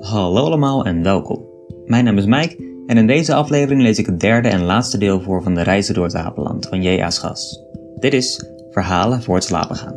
[0.00, 1.46] Hallo allemaal en welkom.
[1.84, 5.20] Mijn naam is Mike en in deze aflevering lees ik het derde en laatste deel
[5.20, 7.10] voor van de Reizen door het Apenland van J.A.
[7.10, 7.64] Schas.
[7.94, 9.94] Dit is Verhalen voor het slapen gaan.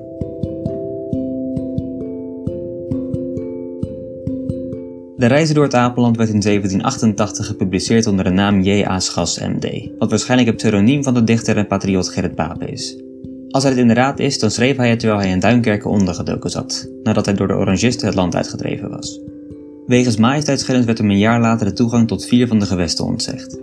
[5.18, 9.00] De Reizen door het Apenland werd in 1788 gepubliceerd onder de naam J.A.
[9.00, 13.04] Schas M.D., wat waarschijnlijk het pseudoniem van de dichter en patriot Gerrit Pape is.
[13.52, 16.90] Als hij het inderdaad is, dan schreef hij het terwijl hij in Duinkerken ondergedoken zat,
[17.04, 19.20] nadat hij door de Orangisten het land uitgedreven was.
[19.88, 23.60] Wegens majesteitsgrens werd hem een jaar later de toegang tot vier van de gewesten ontzegd.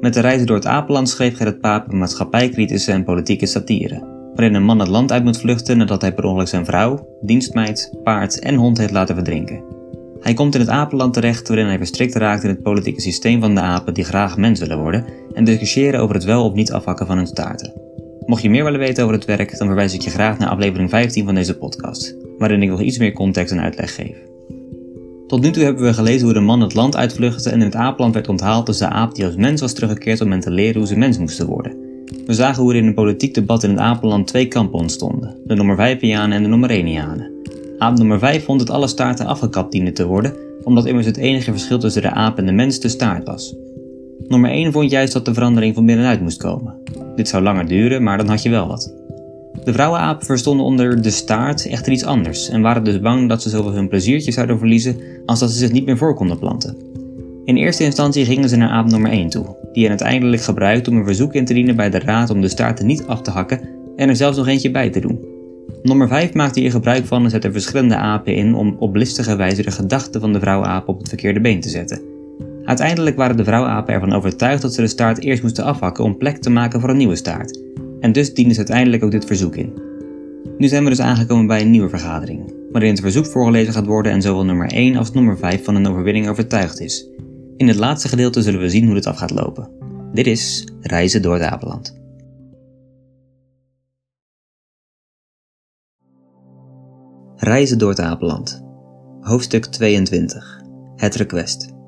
[0.00, 4.54] Met de reizen door het Apenland schreef Gerrit Paap een maatschappijkritische en politieke satire, waarin
[4.54, 8.38] een man het land uit moet vluchten nadat hij per ongeluk zijn vrouw, dienstmeid, paard
[8.38, 9.62] en hond heeft laten verdrinken.
[10.20, 13.54] Hij komt in het apenland terecht waarin hij verstrikt raakt in het politieke systeem van
[13.54, 17.06] de apen die graag mens willen worden en discussiëren over het wel of niet afhakken
[17.06, 17.72] van hun staarten.
[18.30, 20.90] Mocht je meer willen weten over het werk, dan verwijs ik je graag naar aflevering
[20.90, 24.16] 15 van deze podcast, waarin ik nog iets meer context en uitleg geef.
[25.26, 27.74] Tot nu toe hebben we gelezen hoe de man het land uitvluchtte en in het
[27.74, 30.76] aapland werd onthaald als de aap die als mens was teruggekeerd om hen te leren
[30.76, 31.76] hoe ze mens moesten worden.
[32.26, 35.54] We zagen hoe er in een politiek debat in het apenland twee kampen ontstonden, de
[35.54, 37.30] nummer 5 en de nummer 1
[37.78, 41.50] Aap nummer 5 vond dat alle staarten afgekapt dienden te worden, omdat immers het enige
[41.50, 43.54] verschil tussen de aap en de mens de staart was.
[44.28, 46.74] Nummer 1 vond juist dat de verandering van binnenuit moest komen.
[47.20, 48.94] Dit zou langer duren, maar dan had je wel wat.
[49.64, 53.48] De vrouwenapen verstonden onder de staart echter iets anders en waren dus bang dat ze
[53.48, 56.76] zoveel hun pleziertje zouden verliezen als dat ze zich niet meer voor konden planten.
[57.44, 60.96] In eerste instantie gingen ze naar aap nummer 1 toe, die hen uiteindelijk gebruikte om
[60.96, 63.60] een verzoek in te dienen bij de raad om de staarten niet af te hakken
[63.96, 65.20] en er zelfs nog eentje bij te doen.
[65.82, 69.62] Nummer 5 maakte hier gebruik van en zette verschillende apen in om op listige wijze
[69.62, 72.19] de gedachten van de vrouwenaap op het verkeerde been te zetten.
[72.70, 76.36] Uiteindelijk waren de vrouwapen ervan overtuigd dat ze de staart eerst moesten afhakken om plek
[76.36, 77.60] te maken voor een nieuwe staart.
[78.00, 79.82] En dus dienden ze uiteindelijk ook dit verzoek in.
[80.58, 84.12] Nu zijn we dus aangekomen bij een nieuwe vergadering, waarin het verzoek voorgelezen gaat worden
[84.12, 87.08] en zowel nummer 1 als nummer 5 van een overwinning overtuigd is.
[87.56, 89.70] In het laatste gedeelte zullen we zien hoe dit af gaat lopen.
[90.12, 91.98] Dit is Reizen door het Apenland.
[97.36, 98.64] Reizen door het Apenland.
[99.20, 100.60] Hoofdstuk 22.
[100.96, 101.78] Het request.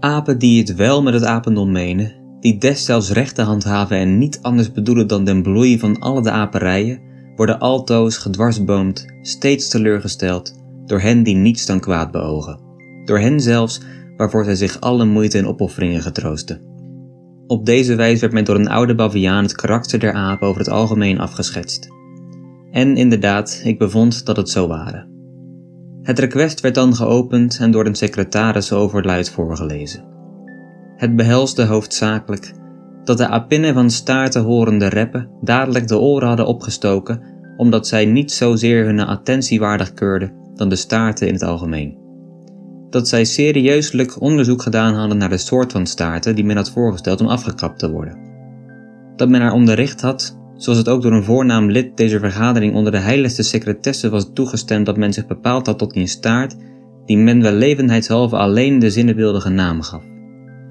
[0.00, 4.72] Apen die het wel met het apendom menen, die destijds rechten handhaven en niet anders
[4.72, 7.00] bedoelen dan den bloei van alle de aperijen,
[7.36, 10.54] worden altoos gedwarsboomd, steeds teleurgesteld,
[10.86, 12.60] door hen die niets dan kwaad beogen.
[13.04, 13.80] Door hen zelfs
[14.16, 16.60] waarvoor zij zich alle moeite en opofferingen getroosten.
[17.46, 20.70] Op deze wijze werd men door een oude baviaan het karakter der apen over het
[20.70, 21.88] algemeen afgeschetst.
[22.70, 25.17] En inderdaad, ik bevond dat het zo waren.
[26.08, 30.04] Het request werd dan geopend en door de secretaris overluid voorgelezen.
[30.96, 32.52] Het behelsde hoofdzakelijk
[33.04, 37.22] dat de apinnen van staarten horende reppen dadelijk de oren hadden opgestoken,
[37.56, 41.98] omdat zij niet zozeer hun attentie waardig keurden dan de staarten in het algemeen.
[42.90, 47.20] Dat zij serieuselijk onderzoek gedaan hadden naar de soort van staarten die men had voorgesteld
[47.20, 48.18] om afgekapt te worden.
[49.16, 52.92] Dat men haar onderricht had zoals het ook door een voornaam lid deze vergadering onder
[52.92, 56.56] de heiligste secretesse was toegestemd dat men zich bepaald had tot een staart
[57.04, 60.02] die men wel levendheidshalve alleen de zinnebeeldige naam gaf.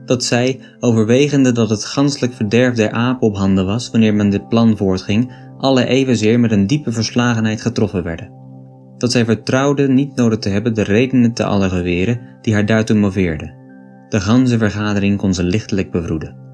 [0.06, 4.50] Dat zij, overwegende dat het ganselijk verderf der aap op handen was wanneer men dit
[4.50, 8.32] plan voortging, alle evenzeer met een diepe verslagenheid getroffen werden.
[8.98, 12.98] Dat zij vertrouwde niet nodig te hebben de redenen te alle geweren die haar daartoe
[12.98, 13.56] moveerden.
[14.10, 16.47] De ganse vergadering kon ze lichtelijk bevroeden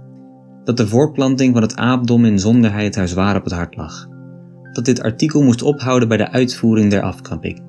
[0.64, 4.08] dat de voorplanting van het aapdom in zonderheid haar zwaar op het hart lag.
[4.72, 7.62] Dat dit artikel moest ophouden bij de uitvoering der afkapping.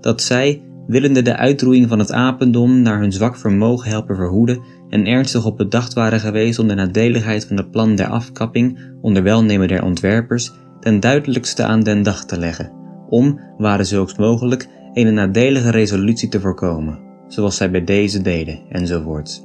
[0.00, 5.06] Dat zij, willende de uitroeiing van het apendom naar hun zwak vermogen helpen verhoeden en
[5.06, 9.68] ernstig op bedacht waren geweest om de nadeligheid van het plan der afkapping onder welnemen
[9.68, 12.72] der ontwerpers ten duidelijkste aan den dag te leggen,
[13.08, 16.98] om, waren zulks mogelijk, een nadelige resolutie te voorkomen,
[17.28, 19.42] zoals zij bij deze deden, enzovoorts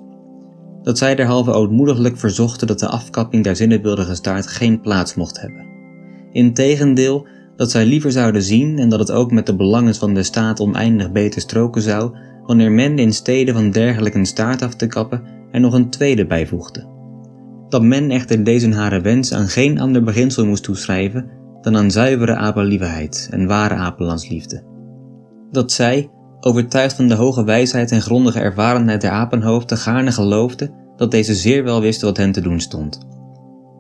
[0.87, 5.65] dat zij derhalve ootmoediglijk verzochten dat de afkapping der zinnebeeldige staart geen plaats mocht hebben.
[6.31, 10.23] Integendeel, dat zij liever zouden zien en dat het ook met de belangen van de
[10.23, 14.87] staat oneindig beter stroken zou, wanneer men in stede van dergelijk een staart af te
[14.87, 16.85] kappen er nog een tweede bijvoegde.
[17.69, 21.29] Dat men echter deze hare wens aan geen ander beginsel moest toeschrijven
[21.61, 24.63] dan aan zuivere apenliefheid en ware apenlandsliefde.
[25.51, 31.11] Dat zij, overtuigd van de hoge wijsheid en grondige ervarenheid der apenhoofden, gaarne geloofde dat
[31.11, 33.07] deze zeer wel wisten wat hen te doen stond.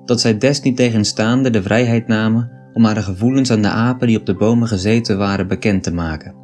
[0.05, 4.19] Dat zij des niet tegenstaande de vrijheid namen om haar gevoelens aan de apen die
[4.19, 6.35] op de bomen gezeten waren bekend te maken.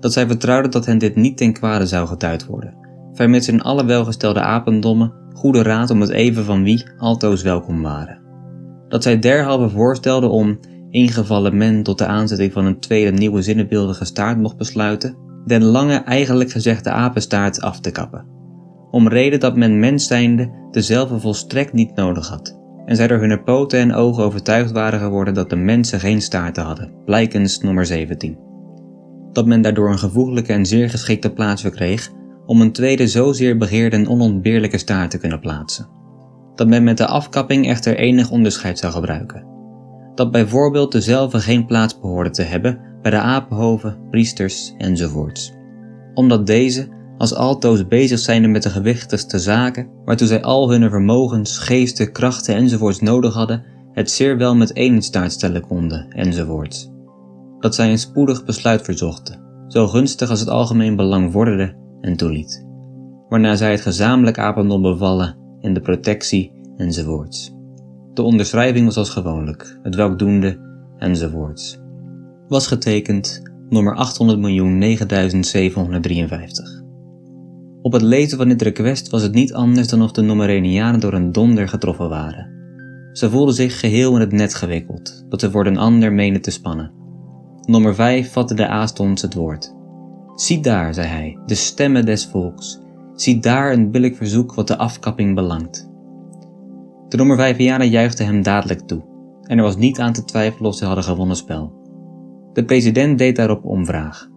[0.00, 2.74] Dat zij vertrouwden dat hen dit niet ten kwade zou getuid worden,
[3.12, 8.20] vermits in alle welgestelde apendommen goede raad om het even van wie altoos welkom waren.
[8.88, 10.58] Dat zij derhalve voorstelden om,
[10.90, 15.96] ingevallen men tot de aanzetting van een tweede nieuwe zinnenbeeldige staart mocht besluiten, den lange
[15.96, 18.26] eigenlijk gezegde apenstaart af te kappen.
[18.90, 23.42] Om reden dat men mens zijnde dezelfde volstrekt niet nodig had, en zij door hun
[23.42, 28.38] poten en ogen overtuigd waren geworden dat de mensen geen staarten hadden, blijkens nummer 17.
[29.32, 32.10] Dat men daardoor een gevoeglijke en zeer geschikte plaats verkreeg
[32.46, 35.88] om een tweede zozeer begeerde en onontbeerlijke staart te kunnen plaatsen.
[36.54, 39.47] Dat men met de afkapping echter enig onderscheid zou gebruiken.
[40.18, 45.52] Dat bijvoorbeeld dezelfde geen plaats behoorde te hebben bij de apenhoven, priesters enzovoorts.
[46.14, 46.88] Omdat deze,
[47.18, 52.54] als altoos bezig zijnde met de gewichtigste zaken, waartoe zij al hun vermogens, geesten, krachten
[52.54, 56.90] enzovoorts nodig hadden, het zeer wel met één staart stellen konden enzovoorts.
[57.58, 62.66] Dat zij een spoedig besluit verzochten, zo gunstig als het algemeen belang vorderde en toeliet.
[63.28, 67.56] Waarna zij het gezamenlijk apendom bevallen in de protectie enzovoorts.
[68.18, 70.58] De onderschrijving was als gewoonlijk, het welk doende
[70.98, 71.78] enzovoorts.
[72.48, 74.02] Was getekend nummer 800.009.753.
[77.82, 81.12] Op het lezen van dit request was het niet anders dan of de Nomerenianen door
[81.12, 82.50] een donder getroffen waren.
[83.12, 86.50] Ze voelden zich geheel in het net gewikkeld, dat ze voor een ander menen te
[86.50, 86.92] spannen.
[87.60, 89.74] Nummer 5 vatte de aastonds het woord.
[90.34, 92.78] Zie daar, zei hij, de stemmen des volks.
[93.14, 95.87] Zie daar een billig verzoek wat de afkapping belangt.
[97.08, 99.02] De nummer 5 juichte hem dadelijk toe,
[99.42, 101.72] en er was niet aan te twijfelen of ze hadden gewonnen spel.
[102.52, 104.28] De president deed daarop omvraag.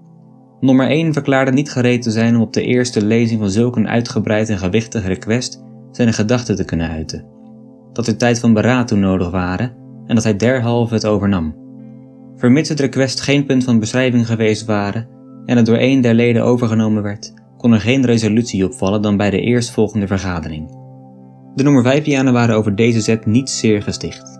[0.60, 3.88] Nummer 1 verklaarde niet gereed te zijn om op de eerste lezing van zulk een
[3.88, 7.26] uitgebreid en gewichtig request zijn gedachten te kunnen uiten.
[7.94, 9.74] Dat er tijd van beraad toe nodig waren
[10.06, 11.56] en dat hij derhalve het overnam.
[12.36, 15.08] Vermits het request geen punt van beschrijving geweest waren
[15.46, 19.30] en het door een der leden overgenomen werd, kon er geen resolutie opvallen dan bij
[19.30, 20.81] de eerstvolgende vergadering.
[21.56, 24.40] De nummer 5 waren over deze zet niet zeer gesticht.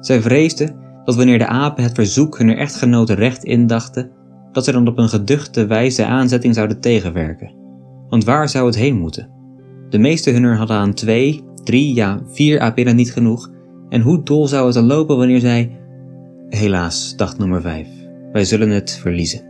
[0.00, 4.10] Zij vreesden dat wanneer de apen het verzoek hunner echtgenoten recht indachten,
[4.52, 7.54] dat ze dan op een geduchte wijze aanzetting zouden tegenwerken.
[8.08, 9.30] Want waar zou het heen moeten?
[9.88, 13.50] De meeste hunner hadden aan twee, drie, ja vier apinnen niet genoeg,
[13.88, 15.78] en hoe dol zou het dan lopen wanneer zij...
[16.48, 17.88] Helaas, dacht nummer 5,
[18.32, 19.48] wij zullen het verliezen.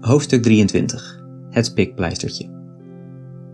[0.00, 2.59] Hoofdstuk 23 Het pikpleistertje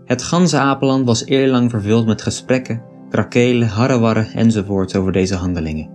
[0.07, 5.89] Het ganse apenland was eerlang vervuld met gesprekken, krakelen, harrewarren enzovoorts over deze handelingen.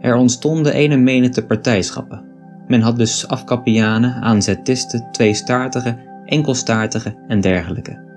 [0.00, 2.24] Er ontstonden ene menigte partijschappen,
[2.66, 8.10] men had dus afkappianen, aanzetisten, tweestaartige, enkelstaartige en dergelijke.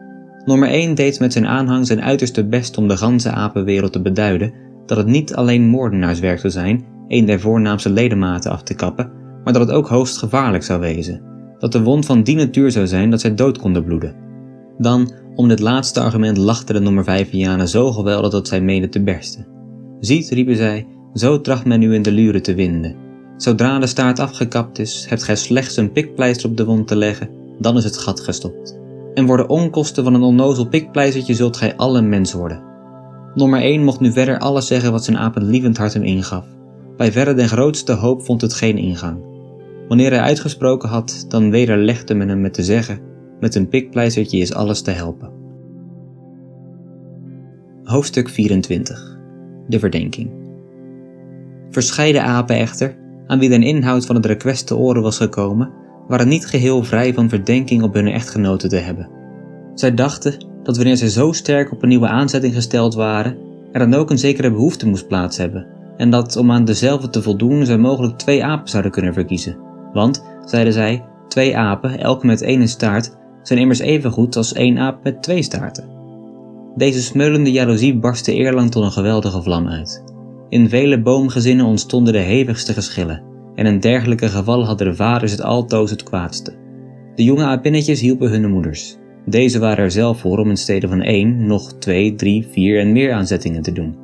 [0.45, 4.53] Nummer 1 deed met zijn aanhang zijn uiterste best om de ganse apenwereld te beduiden
[4.85, 9.11] dat het niet alleen moordenaarswerk zou zijn een der voornaamste ledematen af te kappen,
[9.43, 11.21] maar dat het ook hoogst gevaarlijk zou wezen,
[11.59, 14.24] dat de wond van die natuur zou zijn dat zij dood konden bloeden.
[14.77, 19.03] Dan, om dit laatste argument lachten de nummer 5 zo geweldig dat zij meenden te
[19.03, 19.47] bersten.
[19.99, 22.95] Ziet, riepen zij, zo tracht men u in de luren te winden.
[23.37, 27.29] Zodra de staart afgekapt is, hebt gij slechts een pikpleister op de wond te leggen,
[27.59, 28.77] dan is het gat gestopt.
[29.13, 32.63] En voor de onkosten van een onnozel pikpleistertje zult gij alle mens worden.
[33.35, 36.45] Nummer 1 mocht nu verder alles zeggen wat zijn apenlievend hart hem ingaf.
[36.97, 39.17] Bij verre de grootste hoop vond het geen ingang.
[39.87, 42.99] Wanneer hij uitgesproken had, dan wederlegde men hem met te zeggen:
[43.45, 45.29] Met een pikpleistertje is alles te helpen.
[47.83, 49.17] Hoofdstuk 24
[49.67, 50.31] De verdenking.
[51.69, 52.95] Verscheiden apen echter,
[53.27, 55.71] aan wie de inhoud van het request te oren was gekomen,
[56.07, 59.09] waren niet geheel vrij van verdenking op hun echtgenoten te hebben.
[59.73, 63.37] Zij dachten dat wanneer zij zo sterk op een nieuwe aanzetting gesteld waren,
[63.71, 65.67] er dan ook een zekere behoefte moest plaats hebben,
[65.97, 69.57] en dat om aan dezelfde te voldoen zij mogelijk twee apen zouden kunnen verkiezen.
[69.93, 74.77] Want, zeiden zij, twee apen, elk met één staart, zijn immers even goed als één
[74.77, 75.89] aap met twee staarten.
[76.75, 80.03] Deze smeulende jaloezie barstte eerlang tot een geweldige vlam uit.
[80.49, 83.21] In vele boomgezinnen ontstonden de hevigste geschillen,
[83.55, 86.53] en in dergelijke gevallen hadden de vaders het altoos het kwaadste.
[87.15, 88.97] De jonge apinnetjes hielpen hun moeders.
[89.25, 92.91] Deze waren er zelf voor om in stede van één nog twee, drie, vier en
[92.91, 93.95] meer aanzettingen te doen.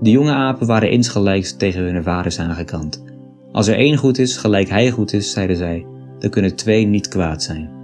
[0.00, 3.04] De jonge apen waren insgelijks tegen hun vaders aangekant.
[3.52, 5.86] Als er één goed is, gelijk hij goed is, zeiden zij,
[6.18, 7.83] dan kunnen twee niet kwaad zijn.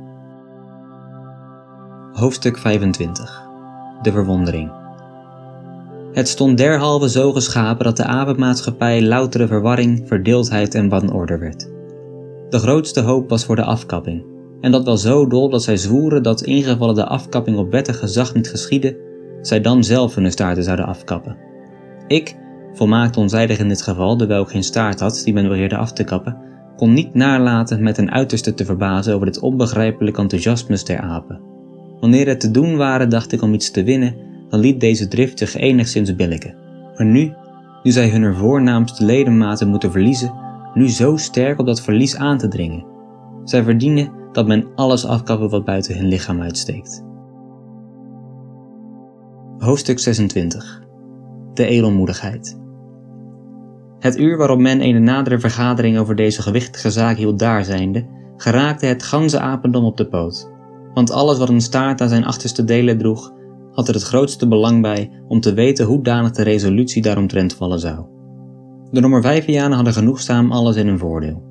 [2.13, 3.49] Hoofdstuk 25
[4.03, 4.71] De verwondering
[6.13, 11.71] het stond derhalve zo geschapen dat de apenmaatschappij loutere verwarring, verdeeldheid en wanorde werd.
[12.49, 14.25] De grootste hoop was voor de afkapping,
[14.61, 18.35] en dat wel zo dol dat zij zwoeren dat ingevallen de afkapping op wettig gezag
[18.35, 18.97] niet geschiedde,
[19.41, 21.37] zij dan zelf hun staarten zouden afkappen.
[22.07, 22.37] Ik,
[22.73, 26.05] volmaakt onzijdig in dit geval, dewijl ik geen staart had die men beheerde af te
[26.05, 26.37] kappen,
[26.77, 31.50] kon niet nalaten met een uiterste te verbazen over dit onbegrijpelijk enthousiasme der apen.
[32.01, 35.39] Wanneer het te doen waren, dacht ik om iets te winnen dan liet deze drift
[35.39, 36.55] zich enigszins billiken.
[36.97, 37.33] Maar nu,
[37.83, 40.35] nu zij hun voornaamste ledematen moeten verliezen,
[40.75, 42.85] nu zo sterk op dat verlies aan te dringen.
[43.45, 47.05] Zij verdienen dat men alles afkappen wat buiten hun lichaam uitsteekt.
[49.59, 50.83] Hoofdstuk 26
[51.55, 52.59] De edelmoedigheid
[53.99, 59.03] Het uur waarop men een nadere vergadering over deze gewichtige zaak hield daarzijnde, geraakte het
[59.03, 60.51] ganse apendom op de poot.
[60.95, 63.33] Want alles wat een staart aan zijn achterste delen droeg,
[63.73, 67.81] had er het grootste belang bij om te weten hoe danig de resolutie daaromtrent vallen
[67.81, 68.05] zou.
[68.91, 71.43] De nummer vijfianen hadden genoegzaam alles in hun voordeel.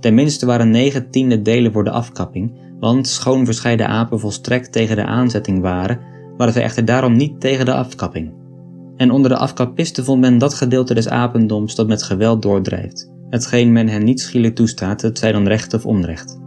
[0.00, 5.04] Tenminste waren negen tiende delen voor de afkapping, want schoon verscheiden apen volstrekt tegen de
[5.04, 5.98] aanzetting waren,
[6.36, 8.32] waren ze echter daarom niet tegen de afkapping.
[8.96, 13.72] En onder de afkapisten vond men dat gedeelte des apendoms dat met geweld doordrijft, hetgeen
[13.72, 16.38] men hen niet schielijk toestaat, het zij dan recht of onrecht.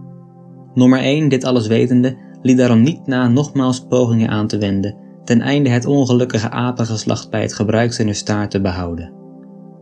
[0.73, 5.41] Nummer 1, dit alles wetende, liet daarom niet na nogmaals pogingen aan te wenden, ten
[5.41, 9.13] einde het ongelukkige apengeslacht bij het gebruik zijner staart te behouden.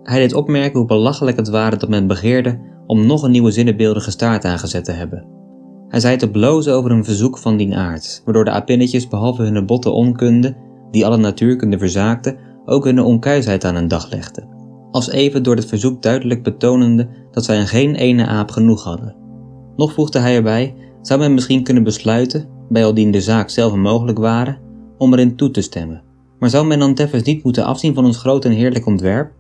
[0.04, 4.12] Hij deed opmerken hoe belachelijk het waren dat men begeerde om nog een nieuwe zinnebeeldige
[4.12, 5.26] staart aangezet te hebben.
[5.88, 9.66] Hij zei te blozen over een verzoek van dien aard, waardoor de apinnetjes behalve hun
[9.66, 10.56] botte onkunde,
[10.92, 14.48] die alle natuurkunde verzaakte, ook hun onkuisheid aan een dag legden.
[14.92, 19.21] Als even door dit verzoek duidelijk betonende dat zij geen ene aap genoeg hadden.
[19.82, 24.58] Nog voegde hij erbij, zou men misschien kunnen besluiten, bijaldien de zaak zelf mogelijk waren,
[24.98, 26.04] om erin toe te stemmen.
[26.40, 29.32] Maar zou men dan tevens niet moeten afzien van ons groot en heerlijk ontwerp?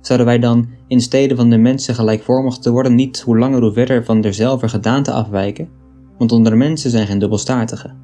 [0.00, 3.72] Zouden wij dan, in steden van de mensen gelijkvormig te worden, niet hoe langer hoe
[3.72, 5.68] verder van derzelfde gedaante afwijken?
[6.18, 7.96] Want onder de mensen zijn geen dubbelstaartigen.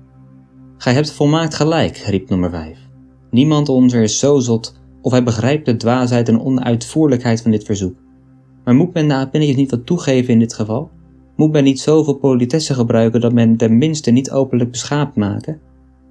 [0.79, 2.79] Gij hebt volmaakt gelijk, riep nummer 5.
[3.31, 7.97] Niemand onder is zo zot of hij begrijpt de dwaasheid en onuitvoerlijkheid van dit verzoek.
[8.65, 10.91] Maar moet men de apinnetjes niet wat toegeven in dit geval?
[11.37, 15.61] Moet men niet zoveel politesse gebruiken dat men tenminste niet openlijk beschaapt maken?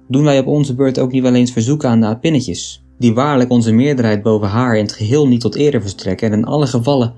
[0.08, 3.50] Doen wij op onze beurt ook niet wel eens verzoeken aan de apinnetjes, die waarlijk
[3.50, 7.14] onze meerderheid boven haar in het geheel niet tot ere verstrekken en in alle gevallen,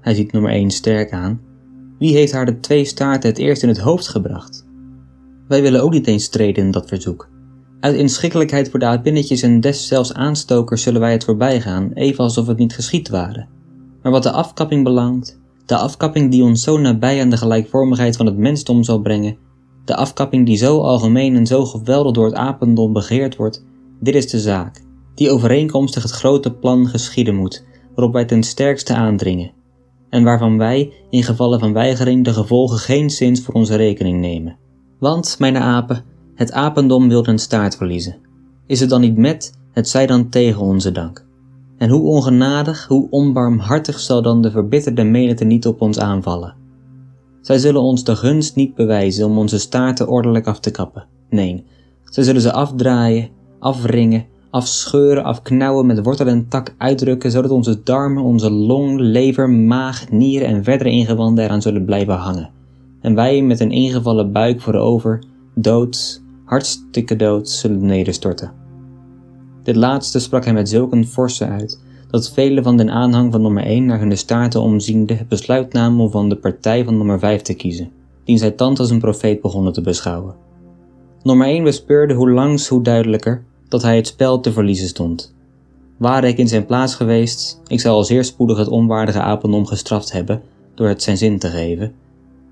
[0.00, 1.40] hij ziet nummer 1 sterk aan,
[1.98, 4.66] wie heeft haar de twee staarten het eerst in het hoofd gebracht?
[5.48, 7.28] Wij willen ook niet eens treden in dat verzoek.
[7.80, 12.46] Uit inschikkelijkheid voor de apinnetjes en des zelfs aanstokers zullen wij het voorbijgaan, even alsof
[12.46, 13.48] het niet geschied waren.
[14.02, 18.26] Maar wat de afkapping belangt, de afkapping die ons zo nabij aan de gelijkvormigheid van
[18.26, 19.36] het mensdom zal brengen,
[19.84, 23.64] de afkapping die zo algemeen en zo geweldig door het apendom begeerd wordt,
[24.00, 24.82] dit is de zaak,
[25.14, 29.52] die overeenkomstig het grote plan geschieden moet, waarop wij ten sterkste aandringen,
[30.10, 34.56] en waarvan wij, in gevallen van weigering, de gevolgen geen zins voor onze rekening nemen.
[34.98, 36.04] Want, mijn apen,
[36.34, 38.16] het apendom wil een staart verliezen.
[38.66, 41.26] Is het dan niet met, het zij dan tegen onze dank.
[41.78, 46.54] En hoe ongenadig, hoe onbarmhartig zal dan de verbitterde menigte niet op ons aanvallen.
[47.40, 51.06] Zij zullen ons de gunst niet bewijzen om onze staarten ordelijk af te kappen.
[51.30, 51.64] Nee,
[52.04, 53.28] zij zullen ze afdraaien,
[53.58, 60.10] afringen, afscheuren, afknauwen, met wortel en tak uitdrukken, zodat onze darmen, onze long, lever, maag,
[60.10, 62.50] nieren en verdere ingewanden eraan zullen blijven hangen.
[63.00, 65.22] En wij met een ingevallen buik voorover,
[65.54, 68.63] dood, hartstikke dood, zullen nederstorten.
[69.64, 71.80] Dit laatste sprak hij met zulk een forse uit,
[72.10, 76.00] dat velen van den aanhang van nummer 1 naar hun staarten omziende het besluit namen
[76.00, 77.90] om van de partij van nummer 5 te kiezen,
[78.24, 80.34] die zij thans als een profeet begonnen te beschouwen.
[81.22, 85.34] Nummer 1 bespeurde hoe langs hoe duidelijker dat hij het spel te verliezen stond.
[85.96, 90.12] Ware ik in zijn plaats geweest, ik zou al zeer spoedig het onwaardige apendom gestraft
[90.12, 90.42] hebben
[90.74, 91.92] door het zijn zin te geven.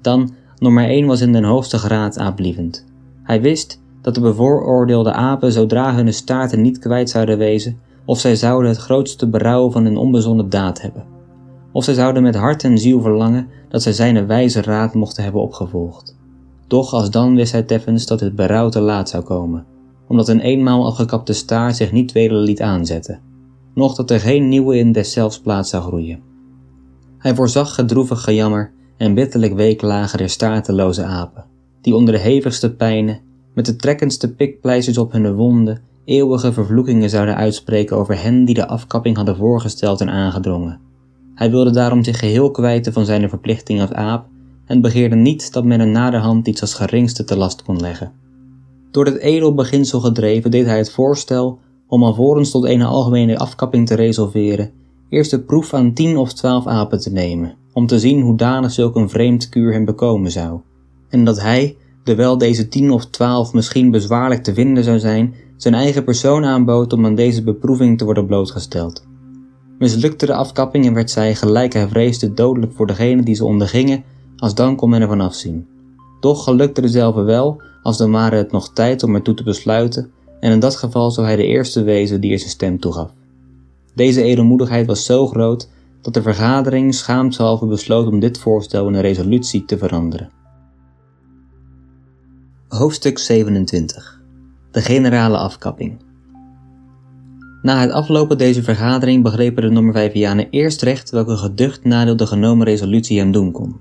[0.00, 2.84] Dan, nummer 1 was in den hoogste graad aaplievend.
[3.22, 8.36] Hij wist dat de bevooroordeelde apen zodra hun staarten niet kwijt zouden wezen, of zij
[8.36, 11.04] zouden het grootste berouw van hun onbezonnen daad hebben.
[11.72, 15.42] Of zij zouden met hart en ziel verlangen dat zij zijn wijze raad mochten hebben
[15.42, 16.16] opgevolgd.
[16.66, 19.66] Doch als dan wist hij teffens dat het berouw te laat zou komen,
[20.08, 23.20] omdat een eenmaal afgekapte staart zich niet weder liet aanzetten,
[23.74, 26.22] noch dat er geen nieuwe in deszelfs plaats zou groeien.
[27.18, 31.44] Hij voorzag gedroevig gejammer en bitterlijk weeklagen der staarteloze apen,
[31.80, 33.20] die onder de hevigste pijnen,
[33.54, 38.68] met de trekkendste pikpleisters op hun wonden, eeuwige vervloekingen zouden uitspreken over hen die de
[38.68, 40.80] afkapping hadden voorgesteld en aangedrongen.
[41.34, 44.26] Hij wilde daarom zich geheel kwijten van zijn verplichting als aap
[44.66, 48.12] en begeerde niet dat men een naderhand iets als geringste te last kon leggen.
[48.90, 53.86] Door dit edel beginsel gedreven deed hij het voorstel om alvorens tot een algemene afkapping
[53.86, 54.70] te resolveren,
[55.08, 58.70] eerst de proef aan tien of twaalf apen te nemen, om te zien hoe danig
[58.70, 60.60] zulk een vreemd kuur hem bekomen zou,
[61.08, 65.74] en dat hij, terwijl deze tien of twaalf misschien bezwaarlijk te vinden zou zijn, zijn
[65.74, 69.04] eigen persoon aanbood om aan deze beproeving te worden blootgesteld.
[69.78, 74.04] Mislukte de afkapping en werd zij, gelijk hij vreesde, dodelijk voor degene die ze ondergingen,
[74.36, 75.66] als dan kon men ervan afzien.
[76.20, 80.52] Doch gelukte dezelfde wel, als dan ware het nog tijd om ertoe te besluiten, en
[80.52, 83.10] in dat geval zou hij de eerste wezen die er zijn stem toegaf.
[83.94, 85.68] Deze edelmoedigheid was zo groot
[86.00, 90.30] dat de vergadering schaamshalve besloot om dit voorstel in een resolutie te veranderen.
[92.72, 94.20] Hoofdstuk 27
[94.70, 96.00] De generale afkapping
[97.62, 102.66] Na het aflopen deze vergadering begrepen de Normervijvianen eerst recht welke geducht nadeel de genomen
[102.66, 103.80] resolutie hem doen kon.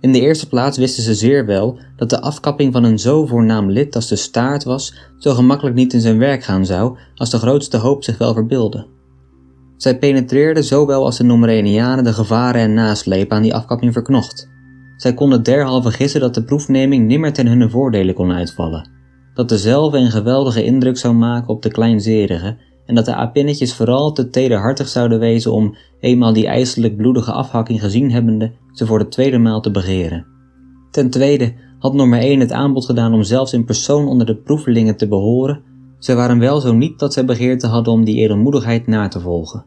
[0.00, 3.70] In de eerste plaats wisten ze zeer wel dat de afkapping van een zo voornaam
[3.70, 7.38] lid als de staart was, zo gemakkelijk niet in zijn werk gaan zou als de
[7.38, 8.86] grootste hoop zich wel verbeelde.
[9.76, 14.50] Zij penetreerden zowel als de Nomerenianen de gevaren en naslepen aan die afkapping verknocht.
[15.02, 18.90] Zij konden derhalve gissen dat de proefneming nimmer ten hunne voordelen kon uitvallen,
[19.34, 24.12] dat dezelfde een geweldige indruk zou maken op de kleinzerigen en dat de apinnetjes vooral
[24.12, 29.08] te tederhartig zouden wezen om, eenmaal die ijselijk bloedige afhakking gezien hebbende, ze voor de
[29.08, 30.26] tweede maal te begeren.
[30.90, 34.96] Ten tweede had nummer 1 het aanbod gedaan om zelfs in persoon onder de proevelingen
[34.96, 35.62] te behoren,
[35.98, 39.64] ze waren wel zo niet dat zij begeerte hadden om die edelmoedigheid na te volgen.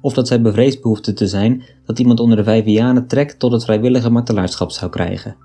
[0.00, 3.64] Of dat zij bevreesd behoefden te zijn dat iemand onder de vijvianen trek tot het
[3.64, 5.36] vrijwillige martelaarschap zou krijgen.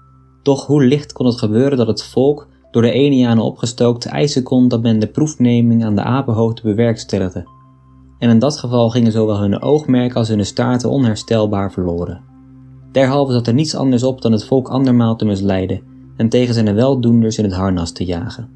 [0.44, 4.68] Toch hoe licht kon het gebeuren dat het volk, door de Enianen opgestookt, eisen kon
[4.68, 7.48] dat men de proefneming aan de apenhoogte bewerkstelligde.
[8.20, 12.22] En in dat geval gingen zowel hun oogmerken als hun staarten onherstelbaar verloren.
[12.92, 15.82] Derhalve zat er niets anders op dan het volk andermaal te misleiden
[16.18, 18.50] en tegen zijn weldoenders in het harnas te jagen.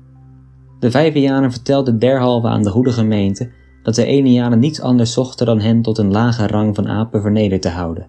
[0.80, 3.50] De Vijvianen vertelden derhalve aan de goede gemeente
[3.88, 7.62] dat de Enianen niets anders zochten dan hen tot een lage rang van apen vernederd
[7.62, 8.08] te houden.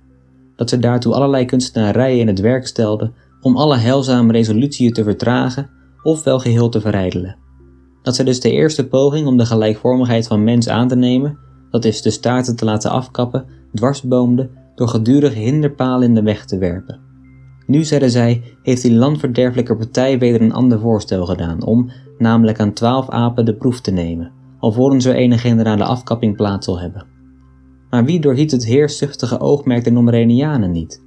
[0.56, 5.70] Dat ze daartoe allerlei kunstenarijen in het werk stelden om alle heilzame resolutieën te vertragen
[6.02, 7.36] of wel geheel te verrijdelen.
[8.02, 11.38] Dat zij dus de eerste poging om de gelijkvormigheid van mens aan te nemen,
[11.70, 13.44] dat is de staarten te laten afkappen,
[13.74, 17.00] dwarsboomde door gedurige hinderpalen in de weg te werpen.
[17.66, 22.72] Nu, zeiden zij, heeft die landverderfelijke partij weder een ander voorstel gedaan om, namelijk aan
[22.72, 27.06] twaalf apen de proef te nemen, alvorens er een generale afkapping plaats zal hebben.
[27.90, 31.02] Maar wie doorziet het heerszuchtige oogmerk der Nomerenianen niet?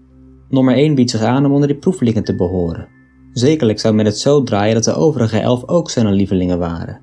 [0.50, 2.88] Nummer 1 biedt zich aan om onder die proeflingen te behoren.
[3.34, 7.02] Zekerlijk zou men het zo draaien dat de overige elf ook zijn lievelingen waren.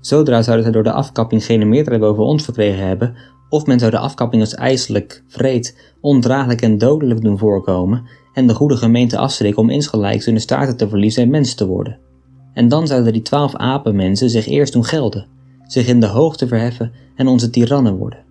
[0.00, 3.14] Zodra zouden zij door de afkapping geen meerderheid boven ons verkregen hebben,
[3.48, 8.54] of men zou de afkapping als ijselijk, vreed, ondraaglijk en dodelijk doen voorkomen en de
[8.54, 11.98] goede gemeente afschrikken om insgelijks hun staarten te verliezen en mens te worden.
[12.52, 15.26] En dan zouden die twaalf apenmensen zich eerst doen gelden,
[15.68, 18.24] zich in de hoogte verheffen en onze tirannen worden.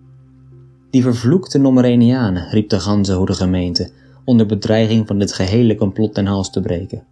[0.90, 3.90] Die vervloekte Nomerenianen, riep de ganse goede gemeente,
[4.24, 7.04] onder bedreiging van dit gehele complot ten hals te breken.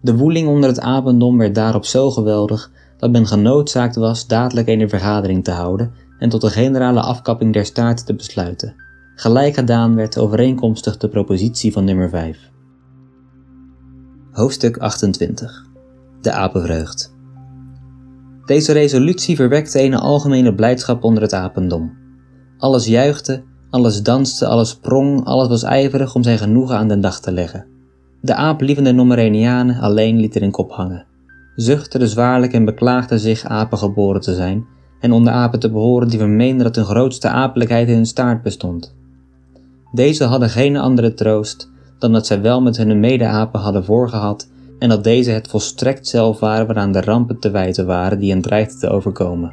[0.00, 4.88] De woeling onder het apendom werd daarop zo geweldig dat men genoodzaakt was dadelijk een
[4.88, 8.74] vergadering te houden en tot een generale afkapping der staarten te besluiten.
[9.14, 12.50] Gelijk gedaan werd overeenkomstig de propositie van nummer 5.
[14.30, 15.66] Hoofdstuk 28
[16.20, 17.16] De apenvreugd
[18.48, 21.96] Deze resolutie verwekte een algemene blijdschap onder het apendom.
[22.58, 27.20] Alles juichte, alles danste, alles sprong, alles was ijverig om zijn genoegen aan den dag
[27.20, 27.66] te leggen.
[28.20, 31.06] De aaplievende Nomerenianen alleen lieten in kop hangen,
[31.56, 34.66] zuchtten zwaarlijk en beklaagden zich apen geboren te zijn
[35.00, 38.94] en onder apen te behoren die vermeenden dat hun grootste apelijkheid in hun staart bestond.
[39.92, 44.88] Deze hadden geen andere troost dan dat zij wel met hun mede-apen hadden voorgehad en
[44.88, 48.78] dat deze het volstrekt zelf waren waaraan de rampen te wijten waren die hen dreigden
[48.78, 49.52] te overkomen.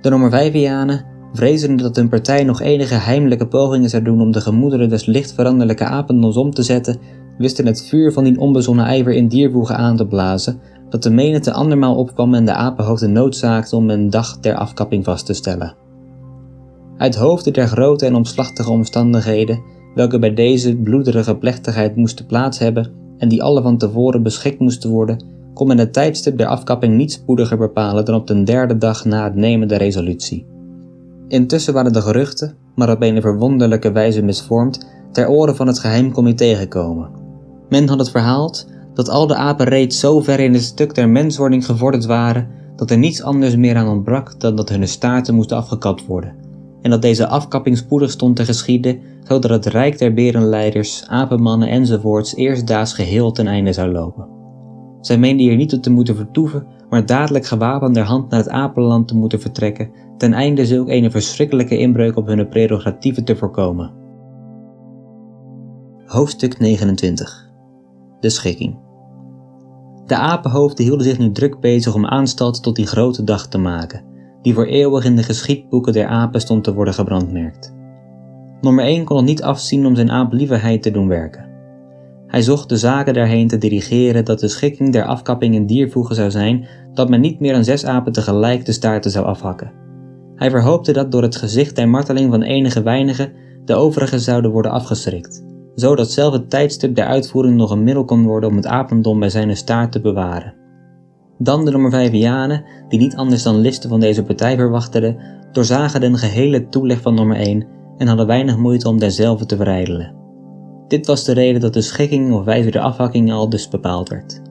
[0.00, 4.88] De Nomervijvianen, vrezende dat hun partij nog enige heimelijke pogingen zou doen om de gemoederen
[4.88, 6.98] des licht veranderlijke apendoms om te zetten,
[7.38, 11.52] wisten het vuur van die onbezonnen ijver in diervoegen aan te blazen, dat de menigte
[11.52, 15.74] andermaal opkwam en de apenhoofden noodzaakte om een dag der afkapping vast te stellen.
[16.98, 19.62] Uit hoofde der grote en omslachtige omstandigheden,
[19.94, 24.90] welke bij deze bloederige plechtigheid moesten plaats hebben en die alle van tevoren beschikt moesten
[24.90, 25.24] worden,
[25.54, 29.24] kon men het tijdstip der afkapping niet spoediger bepalen dan op de derde dag na
[29.24, 30.46] het nemen der resolutie.
[31.28, 36.54] Intussen waren de geruchten, maar op een verwonderlijke wijze misvormd, ter oren van het geheimcomité
[36.54, 37.10] gekomen.
[37.68, 41.08] Men had het verhaald dat al de apen reeds zo ver in het stuk der
[41.08, 45.56] menswording gevorderd waren dat er niets anders meer aan ontbrak dan dat hun staarten moesten
[45.56, 46.34] afgekapt worden,
[46.86, 52.36] en dat deze afkapping spoedig stond te geschieden, zodat het rijk der berenleiders, apenmannen enzovoorts
[52.36, 54.28] eerstdaags geheel ten einde zou lopen.
[55.00, 59.08] Zij meenden hier niet te moeten vertoeven, maar dadelijk gewapend der hand naar het apenland
[59.08, 63.92] te moeten vertrekken, ten einde zulk een verschrikkelijke inbreuk op hun prerogatieven te voorkomen.
[66.04, 67.50] Hoofdstuk 29
[68.20, 68.78] De schikking
[70.06, 74.14] De apenhoofden hielden zich nu druk bezig om aanstalt tot die grote dag te maken,
[74.46, 77.74] die voor eeuwig in de geschiedboeken der apen stond te worden gebrandmerkt.
[78.60, 81.48] Nummer 1 kon het niet afzien om zijn aaplievigheid te doen werken.
[82.26, 86.30] Hij zocht de zaken daarheen te dirigeren dat de schikking der afkapping in diervoegen zou
[86.30, 89.72] zijn dat men niet meer dan zes apen tegelijk de staarten zou afhakken.
[90.34, 93.32] Hij verhoopte dat door het gezicht en marteling van enige weinigen
[93.64, 98.24] de overigen zouden worden afgeschrikt, zodat zelf het tijdstip der uitvoering nog een middel kon
[98.24, 100.65] worden om het apendom bij zijn staart te bewaren.
[101.38, 105.16] Dan de nummer Vijvianen, die niet anders dan listen van deze partij verwachteden,
[105.52, 110.14] doorzagen de gehele toeleg van nummer 1 en hadden weinig moeite om derzelfde te verijdelen.
[110.88, 114.42] Dit was de reden dat de schikking of wijze der afhakking al dus bepaald werd.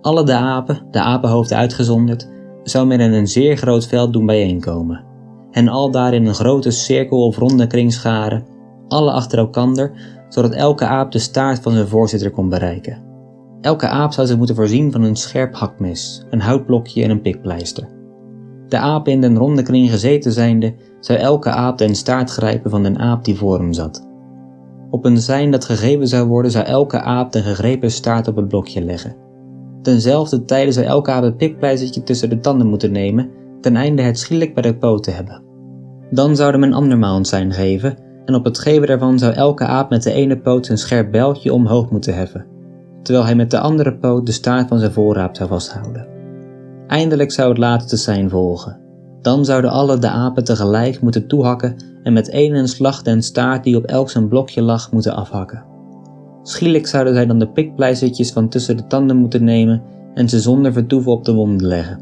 [0.00, 2.28] Alle de apen, de apenhoofden uitgezonderd,
[2.62, 5.04] zou men in een zeer groot veld doen bijeenkomen.
[5.50, 8.44] En al daar in een grote cirkel of ronde kring scharen,
[8.88, 9.92] alle achter elkander,
[10.28, 13.03] zodat elke aap de staart van zijn voorzitter kon bereiken.
[13.64, 17.88] Elke aap zou zich moeten voorzien van een scherp hakmes, een houtblokje en een pikpleister.
[18.68, 22.82] De aap in den ronde kring gezeten zijnde, zou elke aap den staart grijpen van
[22.82, 24.08] den aap die voor hem zat.
[24.90, 28.48] Op een sein dat gegeven zou worden, zou elke aap de gegrepen staart op het
[28.48, 29.16] blokje leggen.
[29.82, 34.18] Tenzelfde tijde zou elke aap het pikpleistertje tussen de tanden moeten nemen, ten einde het
[34.18, 35.42] schielijk bij de poot te hebben.
[36.10, 39.90] Dan zouden men andermaal een sein geven, en op het geven daarvan zou elke aap
[39.90, 42.52] met de ene poot een scherp bijltje omhoog moeten heffen,
[43.04, 46.06] terwijl hij met de andere poot de staart van zijn voorraap zou vasthouden.
[46.86, 48.80] Eindelijk zou het laatste sein volgen.
[49.20, 53.76] Dan zouden alle de apen tegelijk moeten toehakken en met één slag den staart die
[53.76, 55.64] op elk zijn blokje lag moeten afhakken.
[56.42, 59.82] Schielijk zouden zij dan de pikpleistertjes van tussen de tanden moeten nemen
[60.14, 62.00] en ze zonder vertoeven op de wonden leggen,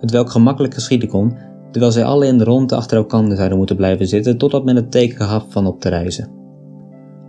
[0.00, 1.36] het welk gemakkelijk geschieden kon,
[1.70, 4.90] terwijl zij alle in de ronde achter elkaar zouden moeten blijven zitten totdat men het
[4.90, 6.37] teken gaf van op te reizen.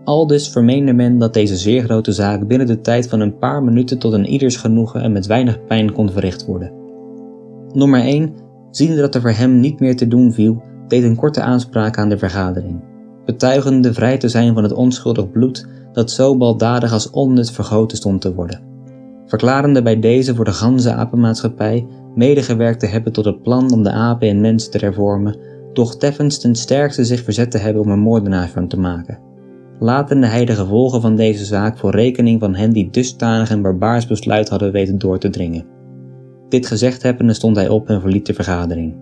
[0.09, 3.99] Aldus vermeende men dat deze zeer grote zaak binnen de tijd van een paar minuten
[3.99, 6.71] tot een ieders genoegen en met weinig pijn kon verricht worden.
[7.73, 8.33] Nummer 1,
[8.71, 12.09] ziende dat er voor hem niet meer te doen viel, deed een korte aanspraak aan
[12.09, 12.79] de vergadering,
[13.25, 18.21] betuigende vrij te zijn van het onschuldig bloed dat zo baldadig als onnut vergoten stond
[18.21, 18.61] te worden.
[19.25, 23.91] Verklarende bij deze voor de ganse apenmaatschappij medegewerkt te hebben tot het plan om de
[23.91, 25.37] apen in mensen te hervormen,
[25.73, 29.28] doch teffens ten sterkste zich verzet te hebben om een moordenaar van te maken.
[29.79, 34.07] Latende hij de gevolgen van deze zaak voor rekening van hen die dusdanig een barbaars
[34.07, 35.65] besluit hadden weten door te dringen.
[36.49, 38.95] Dit gezegd hebbende stond hij op en verliet de vergadering.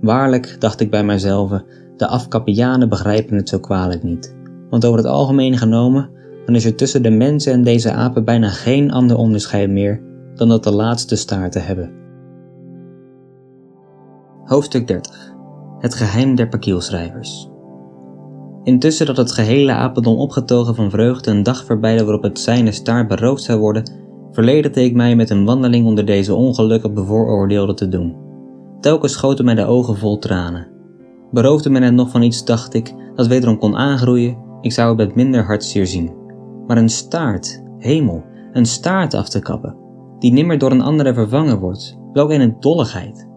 [0.00, 1.62] Waarlijk, dacht ik bij mijzelf,
[1.96, 4.36] de afkappianen begrijpen het zo kwalijk niet.
[4.70, 6.10] Want over het algemeen genomen,
[6.46, 10.02] dan is er tussen de mensen en deze apen bijna geen ander onderscheid meer
[10.34, 11.90] dan dat de laatste staarten hebben.
[14.44, 15.34] Hoofdstuk 30
[15.78, 17.48] Het geheim der pakielschrijvers
[18.64, 23.08] Intussen dat het gehele apendom opgetogen van vreugde een dag verbeidde waarop het zijne staart
[23.08, 23.90] beroofd zou worden,
[24.32, 28.16] verledigde ik mij met een wandeling onder deze ongelukkig bevooroordeelde te doen.
[28.80, 30.68] Telkens schoten mij de ogen vol tranen.
[31.30, 34.96] Beroofde men het nog van iets, dacht ik, dat wederom kon aangroeien, ik zou het
[34.96, 36.12] met minder hartzeer zien.
[36.66, 39.76] Maar een staart, hemel, een staart af te kappen,
[40.18, 43.27] die nimmer door een andere vervangen wordt, welk een dolligheid.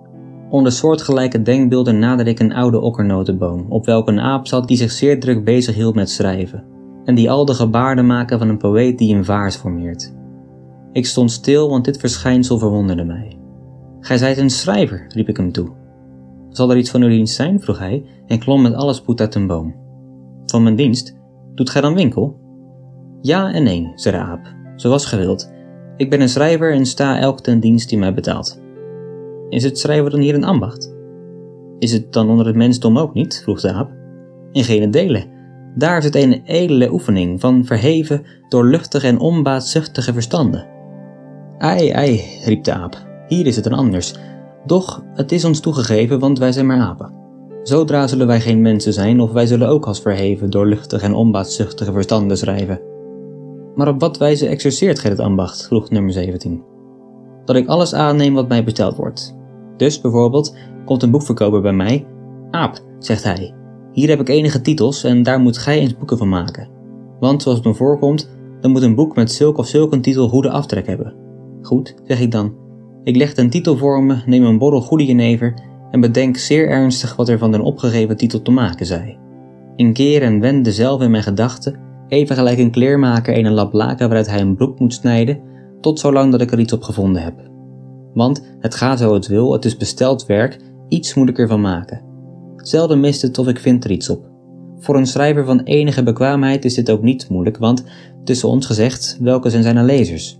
[0.52, 4.92] Onder soortgelijke denkbeelden naderde ik een oude okkernotenboom, op welke een aap zat die zich
[4.92, 6.64] zeer druk bezig hield met schrijven,
[7.06, 10.14] en die al de gebaarden maken van een poëet die een vaars formeert.
[10.92, 13.38] Ik stond stil, want dit verschijnsel verwonderde mij.
[14.00, 15.70] Gij zijt een schrijver, riep ik hem toe.
[16.50, 17.62] Zal er iets van uw dienst zijn?
[17.62, 19.76] vroeg hij en klom met alle spoed uit een boom.
[20.46, 21.16] Van mijn dienst?
[21.56, 22.40] Doet gij dan winkel?
[23.22, 25.52] Ja en nee, zei de aap, zoals gewild.
[25.98, 28.62] Ik ben een schrijver en sta elk ten dienst die mij betaalt.
[29.52, 30.96] Is het schrijven dan hier een ambacht?
[31.80, 33.42] Is het dan onder het mensdom ook niet?
[33.44, 33.92] vroeg de aap.
[34.52, 35.24] In geen delen.
[35.76, 40.68] Daar is het een edele oefening van verheven, doorluchtige en onbaatzuchtige verstanden.
[41.58, 44.16] Ei, ei, riep de aap, hier is het een anders.
[44.66, 47.14] Doch het is ons toegegeven, want wij zijn maar apen.
[47.64, 51.92] Zodra zullen wij geen mensen zijn, of wij zullen ook als verheven, doorluchtige en onbaatzuchtige
[51.92, 52.82] verstanden schrijven.
[53.76, 55.68] Maar op wat wijze exerceert gij het ambacht?
[55.68, 56.64] vroeg nummer 17.
[57.46, 59.40] Dat ik alles aanneem wat mij besteld wordt.
[59.82, 62.06] Dus bijvoorbeeld komt een boekverkoper bij mij.
[62.52, 63.54] Aap, zegt hij,
[63.92, 66.70] hier heb ik enige titels en daar moet gij eens boeken van maken.
[67.20, 70.30] Want zoals het me voorkomt, dan moet een boek met zulk of zulk een titel
[70.30, 71.14] goede aftrek hebben.
[71.62, 72.54] Goed, zeg ik dan.
[73.04, 75.54] Ik leg een titel voor me, neem een borrel goede jenever
[75.92, 79.18] en bedenk zeer ernstig wat er van den opgegeven titel te maken zij.
[79.76, 84.06] In keer en wend zelf in mijn gedachten, even gelijk een kleermaker een lap laken
[84.08, 85.40] waaruit hij een broek moet snijden,
[85.80, 87.51] tot zolang dat ik er iets op gevonden heb.
[88.14, 92.02] Want het gaat zo het wil, het is besteld werk, iets moet ik maken.
[92.56, 94.30] Zelden mist het of ik vind er iets op.
[94.80, 97.84] Voor een schrijver van enige bekwaamheid is dit ook niet moeilijk, want
[98.24, 100.40] tussen ons gezegd, welke zijn zijn lezers?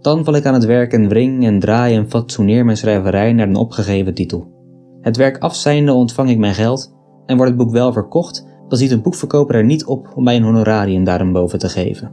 [0.00, 3.48] Dan val ik aan het werk en wring en draai en fatsoeneer mijn schrijverij naar
[3.48, 4.56] een opgegeven titel.
[5.00, 6.94] Het werk afzijnde ontvang ik mijn geld
[7.26, 10.36] en wordt het boek wel verkocht, dan ziet een boekverkoper er niet op om mij
[10.36, 12.12] een honorarium daarboven te geven.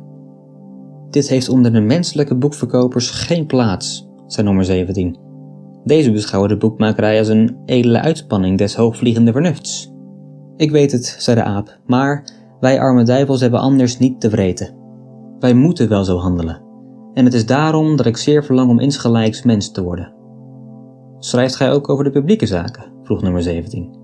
[1.10, 5.17] Dit heeft onder de menselijke boekverkopers geen plaats, zei nummer 17.
[5.83, 9.93] Deze beschouwen de boekmakerij als een edele uitspanning des hoogvliegende vernufts.
[10.57, 14.75] Ik weet het, zei de aap, maar wij arme duivels hebben anders niet te vreten.
[15.39, 16.61] Wij moeten wel zo handelen.
[17.13, 20.13] En het is daarom dat ik zeer verlang om insgelijks mens te worden.
[21.19, 22.93] Schrijft gij ook over de publieke zaken?
[23.03, 23.97] vroeg nummer 17.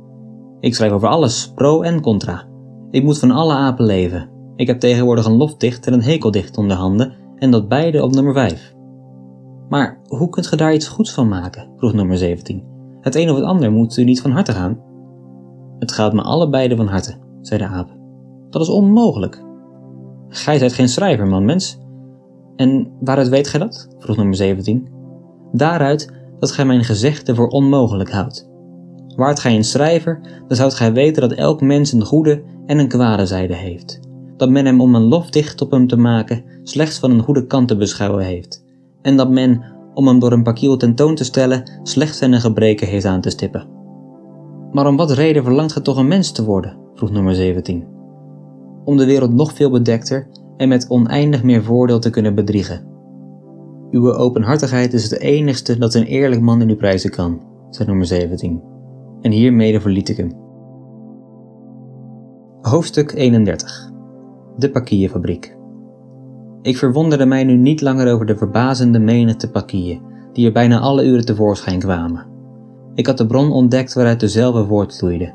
[0.60, 2.47] Ik schrijf over alles, pro en contra.
[2.91, 4.29] Ik moet van alle apen leven.
[4.55, 8.34] Ik heb tegenwoordig een lofdicht en een hekeldicht onder handen en dat beide op nummer
[8.34, 8.73] 5.
[9.71, 11.69] Maar hoe kunt ge daar iets goeds van maken?
[11.77, 12.63] vroeg nummer 17.
[13.01, 14.79] Het een of het ander moet u niet van harte gaan.
[15.79, 17.89] Het gaat me allebei van harte, zei de aap.
[18.49, 19.43] Dat is onmogelijk.
[20.27, 21.79] Gij zijt geen schrijver, man mens.
[22.55, 23.88] En waaruit weet gij dat?
[23.97, 24.88] vroeg nummer 17.
[25.51, 28.49] Daaruit dat gij mijn gezegde voor onmogelijk houdt.
[29.15, 32.88] Waart gij een schrijver, dan zoudt gij weten dat elk mens een goede en een
[32.88, 33.99] kwade zijde heeft.
[34.38, 37.67] Dat men hem om een lofdicht op hem te maken slechts van een goede kant
[37.67, 38.69] te beschouwen heeft.
[39.02, 43.06] En dat men, om hem door een pakiel tentoon te stellen, slechts zijn gebreken heeft
[43.06, 43.68] aan te stippen.
[44.72, 46.78] Maar om wat reden verlangt gij toch een mens te worden?
[46.94, 47.88] vroeg nummer 17.
[48.84, 52.90] Om de wereld nog veel bedekter en met oneindig meer voordeel te kunnen bedriegen.
[53.92, 58.06] Uw openhartigheid is het enigste dat een eerlijk man in u prijzen kan, zei nummer
[58.06, 58.62] 17
[59.22, 60.32] en hiermede verliet ik hem.
[62.62, 63.92] Hoofdstuk 31
[64.58, 65.58] De pakierfabriek
[66.62, 70.02] Ik verwonderde mij nu niet langer over de verbazende menigte pakieën
[70.34, 72.26] die er bijna alle uren tevoorschijn kwamen.
[72.95, 75.34] Ik had de bron ontdekt waaruit dezelfde voortvloeide.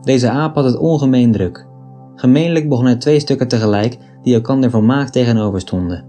[0.00, 1.66] Deze aap had het ongemeen druk.
[2.14, 6.04] Gemeenlijk begon hij twee stukken tegelijk die elkander volmaakt tegenover stonden.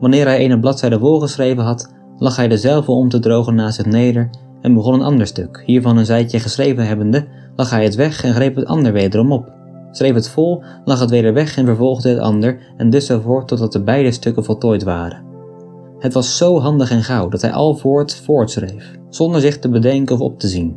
[0.00, 4.30] Wanneer hij ene bladzijde volgeschreven had, lag hij dezelfde om te drogen naast zich neder
[4.60, 5.62] en begon een ander stuk.
[5.66, 9.52] Hiervan een zijtje geschreven hebbende, lag hij het weg en greep het ander wederom op.
[9.96, 13.48] Schreef het vol, lag het weder weg en vervolgde het ander, en dus zo voort
[13.48, 15.22] totdat de beide stukken voltooid waren.
[15.98, 20.14] Het was zo handig en gauw dat hij al voort voortschreef, zonder zich te bedenken
[20.14, 20.76] of op te zien.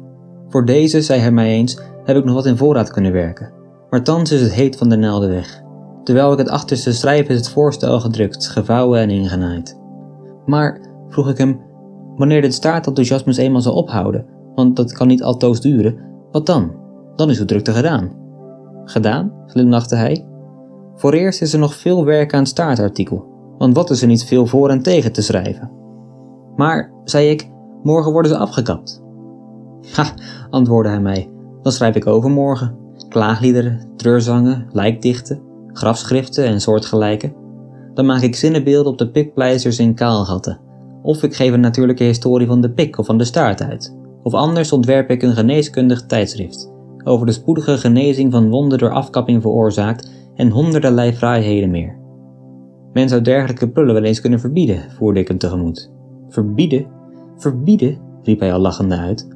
[0.49, 3.53] Voor deze, zei hij mij eens, heb ik nog wat in voorraad kunnen werken.
[3.89, 5.61] Maar thans is het heet van de naalden weg.
[6.03, 9.79] Terwijl ik het achterste schrijf is het voorstel gedrukt, gevouwen en ingenaaid.
[10.45, 11.59] Maar, vroeg ik hem,
[12.17, 14.25] Wanneer dit staartenthousiasme eenmaal zal ophouden,
[14.55, 15.97] want dat kan niet altoos duren,
[16.31, 16.71] wat dan?
[17.15, 18.11] Dan is uw drukte gedaan.
[18.89, 19.31] Gedaan?
[19.47, 20.27] glimlachte hij.
[20.95, 23.25] Voor eerst is er nog veel werk aan het staartartikel,
[23.57, 25.71] want wat is er niet veel voor en tegen te schrijven?
[26.55, 27.49] Maar, zei ik,
[27.83, 29.03] morgen worden ze afgekapt.
[29.91, 30.13] Ha,
[30.49, 31.29] antwoordde hij mij,
[31.61, 32.75] dan schrijf ik overmorgen.
[33.09, 37.33] Klaagliederen, treurzangen, lijkdichten, grafschriften en soortgelijke.
[37.93, 40.59] Dan maak ik zinnenbeelden op de pikpleisters in kaalgatten
[41.01, 43.95] of ik geef een natuurlijke historie van de pik of van de staart uit.
[44.23, 46.75] Of anders ontwerp ik een geneeskundig tijdschrift
[47.07, 51.97] over de spoedige genezing van wonden door afkapping veroorzaakt en honderderlei fraaiheden meer.
[52.93, 55.91] Men zou dergelijke prullen wel eens kunnen verbieden, voerde ik hem tegemoet.
[56.29, 56.85] Verbieden?
[57.37, 57.97] Verbieden?
[58.23, 59.27] riep hij al lachende uit.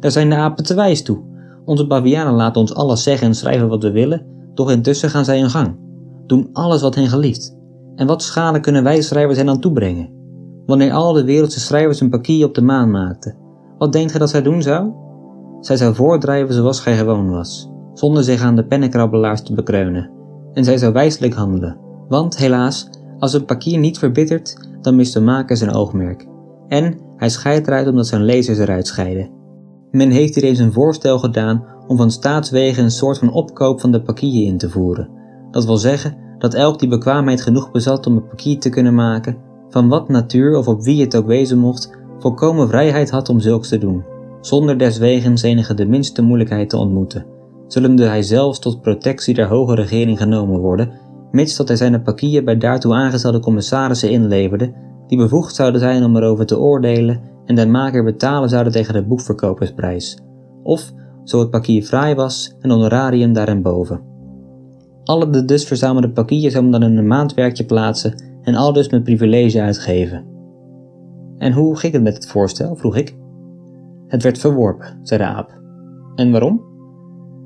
[0.00, 1.18] Daar zijn de apen te wijs toe.
[1.64, 5.40] Onze bavianen laten ons alles zeggen en schrijven wat we willen, doch intussen gaan zij
[5.40, 5.76] hun gang.
[6.26, 7.56] Doen alles wat hen gelieft.
[7.96, 10.14] En wat schade kunnen wij schrijvers hen aan toebrengen?
[10.66, 13.36] wanneer al de wereldse schrijvers een pakier op de maan maakten.
[13.78, 14.92] Wat denkt gij dat zij doen zou?
[15.64, 20.10] Zij zou voordrijven zoals gij gewoon was, zonder zich aan de pennenkrabbelaars te bekreunen.
[20.52, 21.76] En zij zou wijselijk handelen,
[22.08, 26.26] want helaas, als een pakier niet verbittert, dan mist de maker zijn oogmerk.
[26.68, 29.30] En hij scheidt eruit omdat zijn lezers eruit scheiden.
[29.90, 33.92] Men heeft hier eens een voorstel gedaan om van staatswegen een soort van opkoop van
[33.92, 35.08] de pakier in te voeren.
[35.50, 39.36] Dat wil zeggen dat elk die bekwaamheid genoeg bezat om een pakier te kunnen maken,
[39.68, 43.68] van wat natuur of op wie het ook wezen mocht, volkomen vrijheid had om zulks
[43.68, 44.04] te doen,
[44.46, 47.26] zonder deswegens enige de minste moeilijkheid te ontmoeten,
[47.66, 50.90] zullende hij zelfs tot protectie der hoge regering genomen worden,
[51.30, 54.72] mits dat hij zijn papieren bij daartoe aangestelde commissarissen inleverde,
[55.06, 59.04] die bevoegd zouden zijn om erover te oordelen en de maker betalen zouden tegen de
[59.04, 60.18] boekverkopersprijs,
[60.62, 60.92] of,
[61.24, 64.00] zo het papier fraai was, een honorarium daarboven.
[65.04, 69.04] Alle de dus verzamelde papieren zouden dan in een maandwerkje plaatsen en al dus met
[69.04, 70.24] privilege uitgeven.
[71.38, 72.76] En hoe ging het met het voorstel?
[72.76, 73.22] vroeg ik.
[74.14, 75.60] Het werd verworpen, zei de aap.
[76.14, 76.62] En waarom?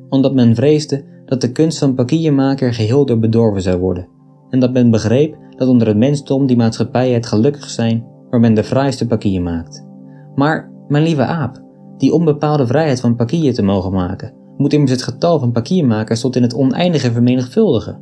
[0.08, 4.08] Omdat men vreesde dat de kunst van pakiermaker geheel door bedorven zou worden,
[4.50, 8.54] en dat men begreep dat onder het mensdom die maatschappij het gelukkig zijn waar men
[8.54, 9.86] de fraaiste pakier maakt.
[10.34, 11.62] Maar, mijn lieve aap,
[11.96, 16.36] die onbepaalde vrijheid van pakier te mogen maken, moet immers het getal van pakiermakers tot
[16.36, 18.00] in het oneindige vermenigvuldigen.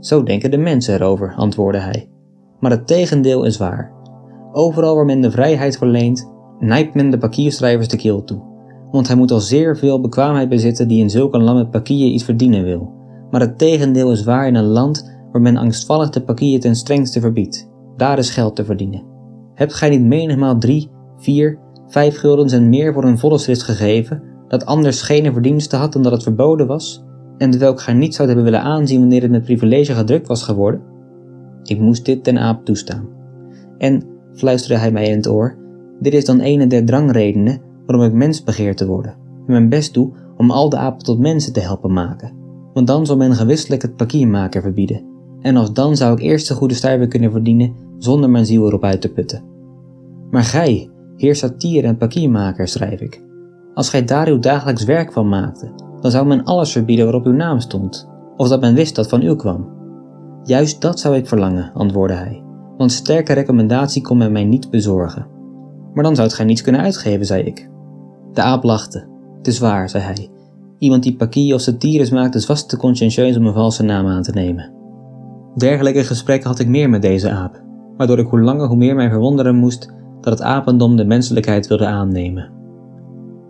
[0.00, 2.10] Zo denken de mensen erover, antwoordde hij.
[2.60, 3.92] Maar het tegendeel is waar.
[4.52, 8.40] Overal waar men de vrijheid verleent, nijpt men de pakierschrijvers de keel toe.
[8.90, 12.24] Want hij moet al zeer veel bekwaamheid bezitten die in zulke land met pakier iets
[12.24, 12.92] verdienen wil.
[13.30, 17.20] Maar het tegendeel is waar in een land waar men angstvallig de pakier ten strengste
[17.20, 17.70] verbiedt.
[17.96, 19.02] Daar is geld te verdienen.
[19.54, 24.22] Hebt gij niet menigmaal drie, vier, vijf guldens en meer voor een volle schrift gegeven,
[24.48, 27.04] dat anders geen verdienste had dan dat het verboden was,
[27.38, 30.80] en welk gij niet zou hebben willen aanzien wanneer het met privilege gedrukt was geworden?
[31.62, 33.08] Ik moest dit ten aap toestaan.
[33.78, 35.56] En, fluisterde hij mij in het oor,
[36.00, 39.94] dit is dan een der drangredenen waarom ik mens begeer te worden, en mijn best
[39.94, 42.32] doe om al de apen tot mensen te helpen maken.
[42.72, 45.04] Want dan zal men gewisselijk het pakiermaker verbieden,
[45.40, 48.84] en als dan zou ik eerst de goede stuiver kunnen verdienen zonder mijn ziel erop
[48.84, 49.42] uit te putten.
[50.30, 53.24] Maar gij, heer satier en pakiermaker, schrijf ik,
[53.74, 57.32] als gij daar uw dagelijks werk van maakte, dan zou men alles verbieden waarop uw
[57.32, 59.74] naam stond, of dat men wist dat van u kwam.
[60.42, 62.42] Juist dat zou ik verlangen, antwoordde hij,
[62.76, 65.26] want sterke recommendatie kon men mij niet bezorgen.
[65.96, 67.68] Maar dan zoudt gij niets kunnen uitgeven, zei ik.
[68.32, 69.06] De aap lachte.
[69.38, 70.28] Het is waar, zei hij.
[70.78, 74.22] Iemand die pakie of satires maakt is vast te conscientieus om een valse naam aan
[74.22, 74.72] te nemen.
[75.54, 77.62] Dergelijke gesprekken had ik meer met deze aap,
[77.96, 81.86] waardoor ik hoe langer hoe meer mij verwonderen moest dat het apendom de menselijkheid wilde
[81.86, 82.50] aannemen.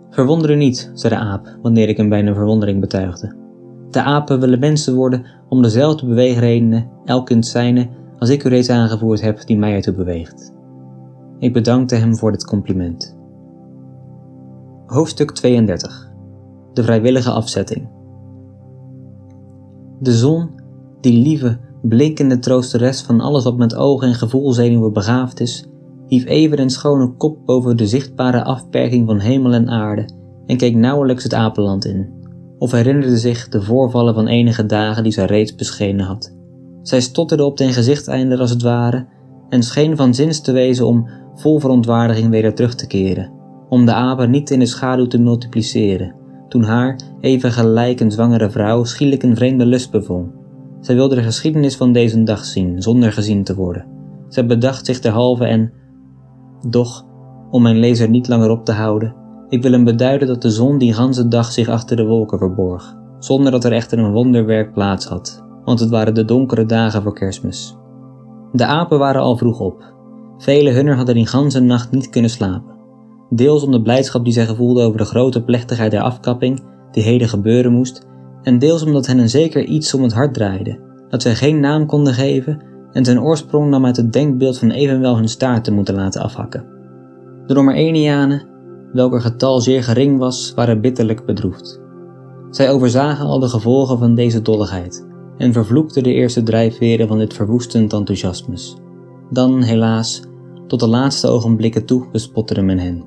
[0.09, 3.35] Verwonder u niet, zei de aap, wanneer ik hem bijna verwondering betuigde.
[3.89, 7.87] De apen willen mensen worden om dezelfde beweegredenen, elk het zijne,
[8.19, 10.55] als ik u reeds aangevoerd heb, die mij ertoe beweegt.
[11.39, 13.17] Ik bedankte hem voor dit compliment.
[14.85, 16.11] Hoofdstuk 32
[16.73, 17.89] De vrijwillige afzetting.
[19.99, 20.49] De zon,
[21.01, 25.65] die lieve, blinkende troosteres van alles wat met ogen en gevoelzenuwen begaafd is,
[26.07, 30.09] hief even een schone kop boven de zichtbare afperking van hemel en aarde
[30.45, 32.13] en keek nauwelijks het apenland in,
[32.57, 36.35] of herinnerde zich de voorvallen van enige dagen die zij reeds beschenen had.
[36.81, 39.05] Zij stotterde op den gezichteinder als het ware
[39.49, 43.31] en scheen van zins te wezen om vol verontwaardiging weer terug te keren,
[43.69, 46.15] om de apen niet in de schaduw te multipliceren,
[46.49, 50.31] toen haar, even gelijk een zwangere vrouw, schielijk een vreemde lust bevond.
[50.79, 53.85] Zij wilde de geschiedenis van deze dag zien, zonder gezien te worden.
[54.27, 55.71] Zij bedacht zich derhalve en
[56.69, 57.05] doch,
[57.51, 59.15] om mijn lezer niet langer op te houden,
[59.49, 62.97] ik wil hem beduiden dat de zon die ganse dag zich achter de wolken verborg,
[63.19, 67.13] zonder dat er echter een wonderwerk plaats had, want het waren de donkere dagen voor
[67.13, 67.77] kerstmis.
[68.51, 69.95] De apen waren al vroeg op.
[70.37, 72.75] Vele hunner hadden die ganse nacht niet kunnen slapen.
[73.29, 77.29] Deels om de blijdschap die zij gevoelden over de grote plechtigheid der afkapping, die heden
[77.29, 78.05] gebeuren moest,
[78.43, 81.85] en deels omdat hen een zeker iets om het hart draaide, dat zij geen naam
[81.85, 85.95] konden geven en ten oorsprong nam uit het denkbeeld van evenwel hun staart te moeten
[85.95, 86.65] laten afhakken.
[87.45, 88.47] De Romerenianen,
[88.93, 91.81] welker getal zeer gering was, waren bitterlijk bedroefd.
[92.49, 97.33] Zij overzagen al de gevolgen van deze dolligheid en vervloekten de eerste drijfveren van dit
[97.33, 98.77] verwoestend enthousiasmus.
[99.29, 100.21] Dan, helaas,
[100.67, 103.05] tot de laatste ogenblikken toe bespotterde men hen.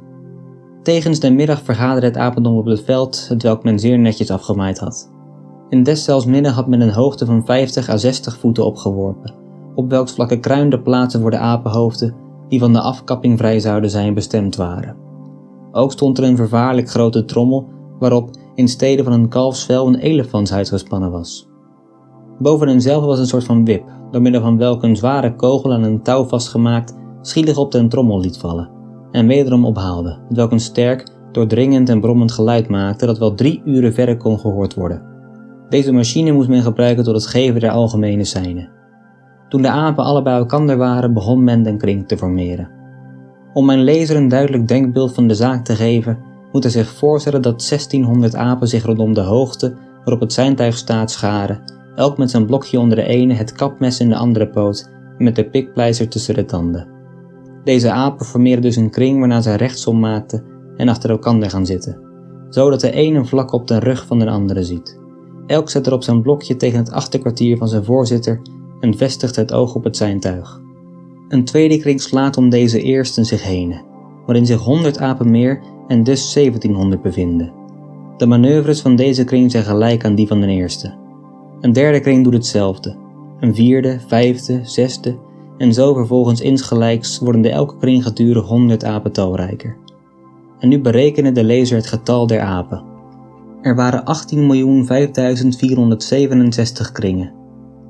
[0.82, 4.78] Tegens de middag vergaderde het apendom op het veld, het welk men zeer netjes afgemaaid
[4.78, 5.12] had.
[5.68, 9.34] In deszelfs midden had men een hoogte van 50 à 60 voeten opgeworpen,
[9.74, 12.14] op welks vlakke kruinde plaatsen voor de apenhoofden,
[12.48, 14.96] die van de afkapping vrij zouden zijn, bestemd waren.
[15.72, 20.68] Ook stond er een vervaarlijk grote trommel, waarop in stede van een kalfsvel een elefantshuid
[20.68, 21.49] gespannen was.
[22.40, 25.82] Boven henzelf was een soort van wip, door middel van welke een zware kogel aan
[25.82, 28.70] een touw vastgemaakt schielig op den trommel liet vallen,
[29.10, 33.92] en wederom ophaalde, welk een sterk, doordringend en brommend geluid maakte dat wel drie uren
[33.92, 35.02] verder kon gehoord worden.
[35.68, 38.70] Deze machine moest men gebruiken tot het geven der algemene seinen.
[39.48, 42.70] Toen de apen alle bij elkaar waren, begon men den kring te formeren.
[43.52, 46.18] Om mijn lezer een duidelijk denkbeeld van de zaak te geven,
[46.52, 51.10] moet hij zich voorstellen dat 1600 apen zich rondom de hoogte waarop het zijntuig staat
[51.10, 55.24] scharen, elk met zijn blokje onder de ene, het kapmes in de andere poot en
[55.24, 56.88] met de pikpleister tussen de tanden.
[57.64, 60.44] Deze apen formeren dus een kring waarna zij rechtsom maakten
[60.76, 62.00] en achter elkaar gaan zitten,
[62.48, 64.98] zodat de ene vlak op de rug van de andere ziet.
[65.46, 68.40] Elk zet er op zijn blokje tegen het achterkwartier van zijn voorzitter
[68.80, 70.60] en vestigt het oog op het zijntuig.
[71.28, 73.80] Een tweede kring slaat om deze eersten zich heen,
[74.26, 77.52] waarin zich 100 apen meer en dus 1700 bevinden.
[78.16, 80.99] De manoeuvres van deze kring zijn gelijk aan die van de eerste.
[81.60, 82.96] Een derde kring doet hetzelfde.
[83.40, 85.16] Een vierde, vijfde, zesde
[85.58, 89.76] en zo vervolgens insgelijks worden de elke kring gedurig 100 apen talrijker.
[90.58, 92.82] En nu berekenen de lezer het getal der apen.
[93.62, 97.38] Er waren 18.005.467 kringen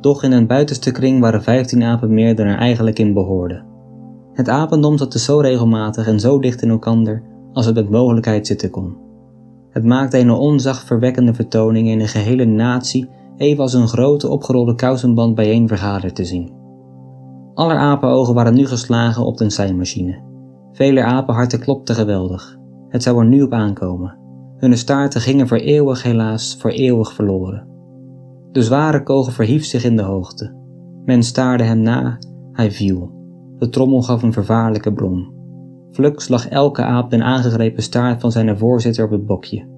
[0.00, 3.64] doch in een buitenste kring waren 15 apen meer dan er eigenlijk in behoorden.
[4.32, 8.46] Het apendom zat dus zo regelmatig en zo dicht in elkander als het met mogelijkheid
[8.46, 8.96] zitten kon.
[9.70, 13.08] Het maakte een onzachtverwekkende vertoning in een gehele natie
[13.40, 16.52] even als een grote opgerolde kousenband bijeen vergaderd te zien.
[17.54, 20.22] Aller apenogen waren nu geslagen op de seinmachine.
[20.72, 22.58] Vele apenharten klopten geweldig.
[22.88, 24.18] Het zou er nu op aankomen.
[24.56, 27.66] Hunne staarten gingen voor eeuwig helaas voor eeuwig verloren.
[28.52, 30.54] De zware kogel verhief zich in de hoogte.
[31.04, 32.18] Men staarde hem na,
[32.52, 33.10] hij viel.
[33.58, 35.34] De trommel gaf een vervaarlijke brom.
[35.90, 39.68] Fluks lag elke aap den aangegrepen staart van zijn voorzitter op het bokje.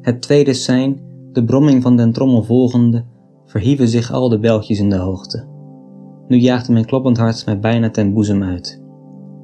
[0.00, 3.04] Het tweede sein, de bromming van den trommel volgende,
[3.46, 5.46] verhieven zich al de beltjes in de hoogte.
[6.28, 8.82] Nu jaagde mijn kloppend hart mij bijna ten boezem uit.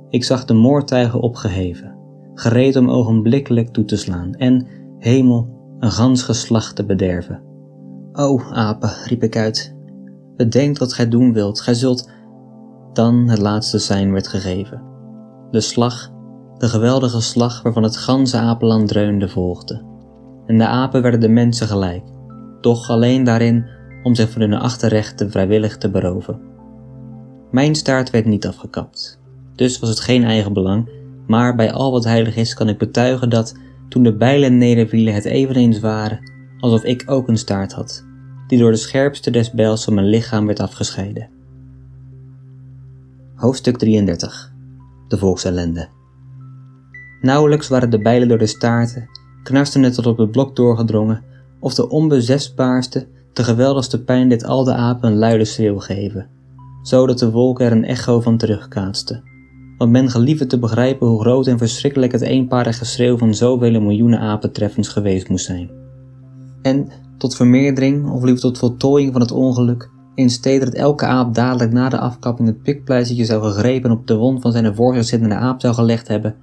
[0.08, 1.96] Ik zag de moordtuigen opgeheven,
[2.34, 4.66] gereed om ogenblikkelijk toe te slaan en,
[4.98, 7.42] hemel, een gans geslacht te bederven.
[8.12, 9.76] O, apen, riep ik uit,
[10.36, 12.10] bedenk wat gij doen wilt, gij zult...
[12.92, 14.82] Dan het laatste sein werd gegeven.
[15.50, 16.12] De slag,
[16.58, 19.89] de geweldige slag waarvan het ganse apenland dreunde, volgde.
[20.50, 22.02] En de apen werden de mensen gelijk,
[22.60, 23.66] doch alleen daarin
[24.02, 26.40] om zich van hun achterrechten vrijwillig te beroven.
[27.50, 29.20] Mijn staart werd niet afgekapt,
[29.54, 30.90] dus was het geen eigen belang,
[31.26, 33.54] maar bij al wat heilig is kan ik betuigen dat,
[33.88, 36.30] toen de bijlen nedervielen, het eveneens waren
[36.60, 38.04] alsof ik ook een staart had,
[38.46, 41.28] die door de scherpste des bijls van mijn lichaam werd afgescheiden.
[43.34, 44.52] Hoofdstuk 33
[45.08, 45.88] De volksellende
[47.20, 51.22] Nauwelijks waren de bijlen door de staarten, knarsten het tot op het blok doorgedrongen,
[51.60, 56.28] of de onbezesbaarste, de geweldigste pijn dit al de apen een luide schreeuw geven,
[56.82, 59.22] zodat de wolken er een echo van terugkaatsten.
[59.78, 64.20] Want men geliefde te begrijpen hoe groot en verschrikkelijk het eenparige schreeuw van zoveel miljoenen
[64.20, 65.70] apentreffens geweest moest zijn.
[66.62, 66.88] En
[67.18, 71.72] tot vermeerdering, of liever tot voltooiing van het ongeluk, in stede dat elke aap dadelijk
[71.72, 75.34] na de afkapping het pikpleistje zou gegrepen op de wond van zijn voor zich zittende
[75.34, 76.34] aap zou gelegd hebben,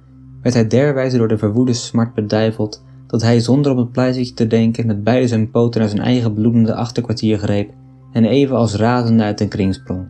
[0.42, 4.46] werd hij derwijze door de verwoede smart beduiveld dat hij zonder op het pleistertje te
[4.46, 7.70] denken met beide zijn poten naar zijn eigen bloedende achterkwartier greep
[8.12, 10.06] en even als razende uit een kring sprong.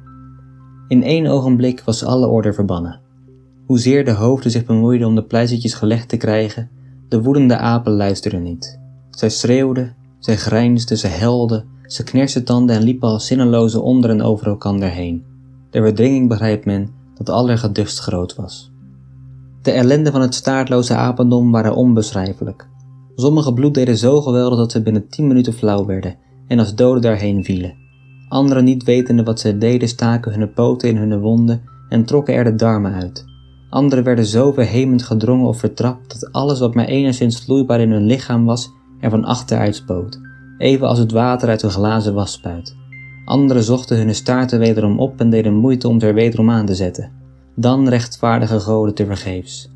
[0.89, 3.01] In één ogenblik was alle orde verbannen.
[3.67, 6.71] Hoezeer de hoofden zich bemoeiden om de pleistertjes gelegd te krijgen,
[7.09, 8.81] de woedende apen luisterden niet.
[9.11, 14.23] Zij schreeuwden, zij grijnsden, zij helden, ze knersten tanden en liepen als zinneloze onder en
[14.23, 15.25] over elkander heen.
[15.71, 18.71] De verdringing begrijpt men dat allergeduchtst groot was.
[19.63, 22.69] De ellende van het staartloze apendom waren onbeschrijfelijk.
[23.21, 26.17] Sommige bloed deden zo geweldig dat ze binnen tien minuten flauw werden
[26.47, 27.75] en als doden daarheen vielen.
[28.29, 32.45] Anderen niet wetende wat ze deden staken hun poten in hun wonden en trokken er
[32.45, 33.25] de darmen uit.
[33.71, 38.07] Anderen werden zo verhemend gedrongen of vertrapt dat alles wat maar enigszins vloeibaar in hun
[38.07, 40.19] lichaam was er van achteruit spoot,
[40.59, 42.77] even als het water uit een glazen wasspuit.
[43.25, 46.75] Anderen zochten hun staarten wederom op en deden moeite om ze er wederom aan te
[46.75, 47.11] zetten.
[47.55, 49.71] Dan rechtvaardige goden te vergeefs.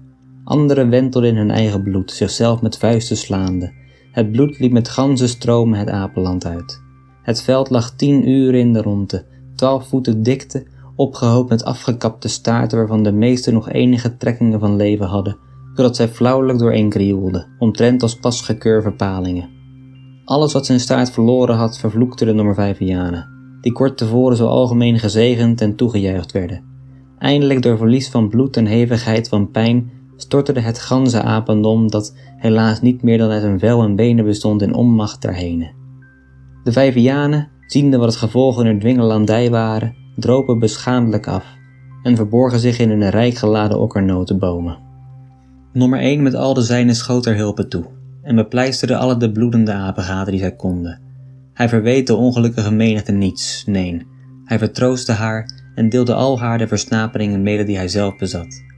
[0.44, 3.72] Anderen wentelden in hun eigen bloed, zichzelf met vuisten slaande.
[4.12, 6.82] Het bloed liep met ganzen stromen het apenland uit.
[7.22, 9.26] Het veld lag tien uren in de ronde,
[9.56, 10.66] twaalf voeten dikte,
[10.96, 15.36] opgehoopt met afgekapte staarten waarvan de meeste nog enige trekkingen van leven hadden,
[15.74, 19.48] zodat zij flauwelijk dooreenkrioelden, omtrent als pasgekeurde verpalingen.
[20.24, 23.28] Alles wat zijn staart verloren had, vervloekte de Norvijvianen,
[23.60, 26.64] die kort tevoren zo algemeen gezegend en toegejuicht werden.
[27.18, 29.90] Eindelijk door verlies van bloed en hevigheid van pijn
[30.22, 34.62] stortte het ganse apendom dat helaas niet meer dan uit een vel en benen bestond
[34.62, 35.70] in onmacht daarheen.
[36.64, 41.44] De Vijvianen, ziende wat het gevolg hun dwingelandij waren, dropen beschaamdelijk af
[42.02, 44.78] en verborgen zich in hun rijk geladen okkernotenbomen.
[45.72, 47.84] Nummer 1 met al de zijnen schoot er hulpen toe
[48.22, 51.00] en bepleisterde alle de bloedende apengaten die zij konden.
[51.52, 54.06] Hij verweet de ongelukkige menigte niets, nee,
[54.44, 58.71] hij vertroostte haar en deelde al haar de versnaperingen mede die hij zelf bezat.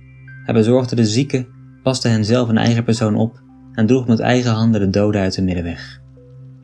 [0.44, 1.46] Hij bezorgde de zieken,
[1.82, 3.42] paste hen zelf een eigen persoon op
[3.72, 6.00] en droeg met eigen handen de doden uit de middenweg.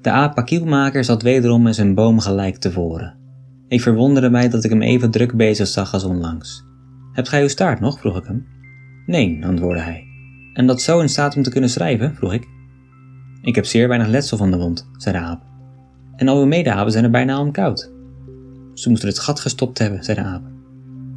[0.01, 3.19] De apakielmaker zat wederom in zijn boom gelijk tevoren.
[3.69, 6.65] Ik verwonderde mij dat ik hem even druk bezig zag als onlangs.
[7.13, 7.99] Hebt gij uw staart nog?
[7.99, 8.47] vroeg ik hem.
[9.07, 10.05] Nee, antwoordde hij.
[10.55, 12.15] En dat zo in staat om te kunnen schrijven?
[12.15, 12.49] vroeg ik.
[13.43, 15.43] Ik heb zeer weinig letsel van de wond, zei de aap.
[16.17, 17.93] En al uw medeapen zijn er bijna om koud.
[18.75, 20.43] Ze moesten het gat gestopt hebben, zei de aap.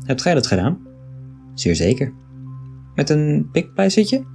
[0.04, 0.78] Hebt gij dat gedaan?
[1.54, 2.14] Zeer zeker.
[2.96, 4.26] Met een pikpleistertje?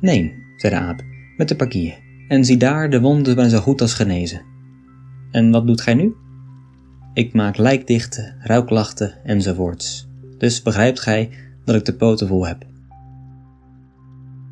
[0.00, 1.02] Nee, zei de aap,
[1.36, 2.02] met de pakier.
[2.28, 4.42] En zie daar, de wonden zijn zo goed als genezen.
[5.30, 6.14] En wat doet gij nu?
[7.14, 10.08] Ik maak lijkdichten, ruiklachten enzovoorts.
[10.38, 11.30] Dus begrijpt gij
[11.64, 12.64] dat ik de poten vol heb.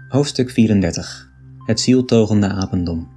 [0.08, 1.30] Hoofdstuk 34
[1.66, 3.08] Het zieltogende apendom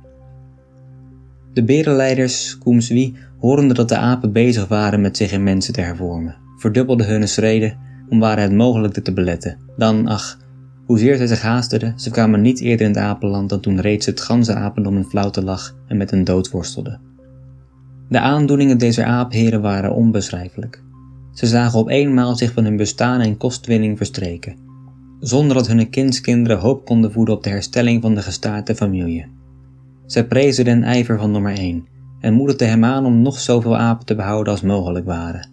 [1.53, 6.37] De berenleiders, Koemswie, horende dat de apen bezig waren met zich in mensen te hervormen,
[6.57, 7.77] verdubbelden hun schreden
[8.09, 9.57] om waren het mogelijk dit te beletten.
[9.77, 10.39] Dan, ach,
[10.85, 14.21] hoezeer zij zich haasterden, ze kwamen niet eerder in het apenland dan toen reeds het
[14.21, 16.99] ganse apendom in flauwte lag en met een dood worstelde.
[18.09, 20.83] De aandoeningen deze aapheren waren onbeschrijfelijk.
[21.33, 24.55] Ze zagen op eenmaal zich van hun bestaan en kostwinning verstreken,
[25.19, 29.27] zonder dat hun kindskinderen hoop konden voeden op de herstelling van de gestaarte familie.
[30.05, 31.87] Zij prezen den ijver van nummer 1
[32.19, 35.49] en moedigden hem aan om nog zoveel apen te behouden als mogelijk waren.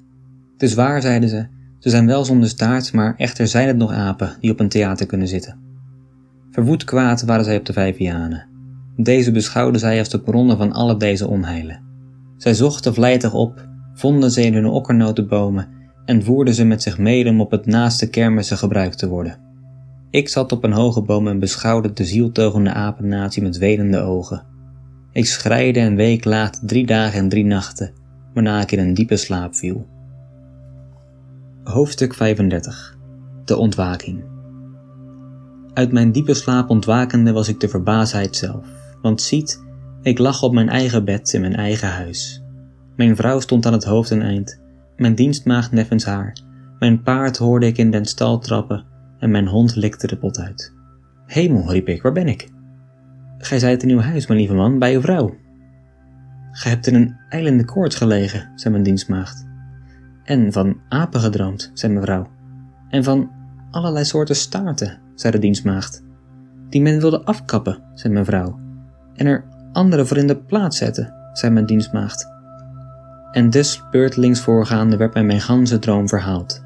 [0.53, 1.47] Het is waar, zeiden ze,
[1.83, 5.07] Ze zijn wel zonder staart, maar echter zijn het nog apen die op een theater
[5.07, 5.59] kunnen zitten.
[6.51, 8.47] Verwoed kwaad waren zij op de Vijvianen.
[8.97, 11.83] Deze beschouwden zij als de bronnen van alle deze onheilen.
[12.37, 15.69] Zij zochten vlijtig op, vonden ze in hun okkernotenbomen
[16.05, 19.39] en voerden ze met zich mede om op het naaste kermissen gebruikt te worden.
[20.11, 24.45] Ik zat op een hoge boom en beschouwde de zieltogende apennatie met welende ogen.
[25.13, 27.93] Ik schreide en week laat drie dagen en drie nachten,
[28.35, 29.87] waarna ik in een diepe slaap viel.
[31.65, 32.97] Hoofdstuk 35
[33.45, 34.25] De ontwaking
[35.75, 38.67] Uit mijn diepe slaap ontwakende was ik de verbaasheid zelf,
[39.03, 39.65] want ziet,
[40.03, 42.43] ik lag op mijn eigen bed in mijn eigen huis.
[42.97, 44.61] Mijn vrouw stond aan het hoofdeneind,
[44.97, 46.37] mijn dienstmaagd neffens haar,
[46.79, 48.85] mijn paard hoorde ik in den stal trappen
[49.19, 50.75] en mijn hond likte de pot uit.
[51.27, 52.49] Hemel, riep ik, waar ben ik?
[53.39, 55.35] Gij zijt in uw huis, mijn lieve man, bij uw vrouw.
[56.53, 59.51] Gij hebt in een eilende koorts gelegen, zei mijn dienstmaagd.
[60.25, 62.27] En van apen gedroomd, zei mijn vrouw.
[62.89, 63.31] En van
[63.71, 66.03] allerlei soorten staarten, zei de dienstmaagd.
[66.69, 68.59] Die men wilde afkappen, zei mijn vrouw.
[69.15, 72.31] En er andere voor in de plaats zetten, zei mijn dienstmaagd.
[73.33, 76.63] En dus beurtelings voorgaande werd mij mijn ganse droom verhaald.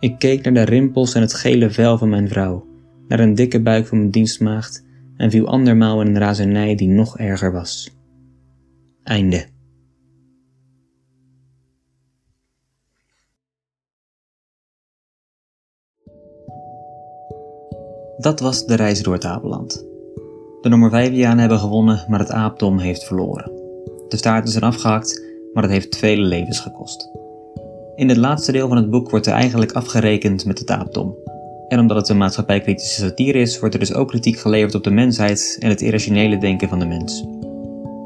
[0.00, 2.66] Ik keek naar de rimpels en het gele vel van mijn vrouw,
[3.08, 4.84] naar een dikke buik van mijn dienstmaagd
[5.16, 7.96] en viel andermaal in een razernij die nog erger was.
[9.02, 9.46] Einde.
[18.18, 19.84] Dat was de reis door het apenland.
[20.60, 23.50] De nummer 5 hebben gewonnen, maar het aapdom heeft verloren.
[24.08, 27.08] De staart is er afgehakt, maar het heeft vele levens gekost.
[27.94, 31.16] In het laatste deel van het boek wordt er eigenlijk afgerekend met het aapdom.
[31.68, 34.90] En omdat het een maatschappijkritische satire is, wordt er dus ook kritiek geleverd op de
[34.90, 37.26] mensheid en het irrationele denken van de mens.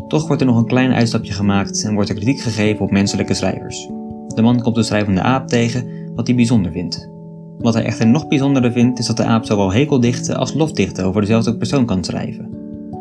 [0.08, 3.34] Toch wordt er nog een klein uitstapje gemaakt en wordt er kritiek gegeven op menselijke
[3.34, 3.88] schrijvers.
[4.34, 7.11] De man komt de schrijvende aap tegen, wat hij bijzonder vindt.
[7.58, 11.20] Wat hij echter nog bijzonderder vindt, is dat de aap zowel hekeldichten als lofdichten over
[11.20, 12.48] dezelfde persoon kan schrijven.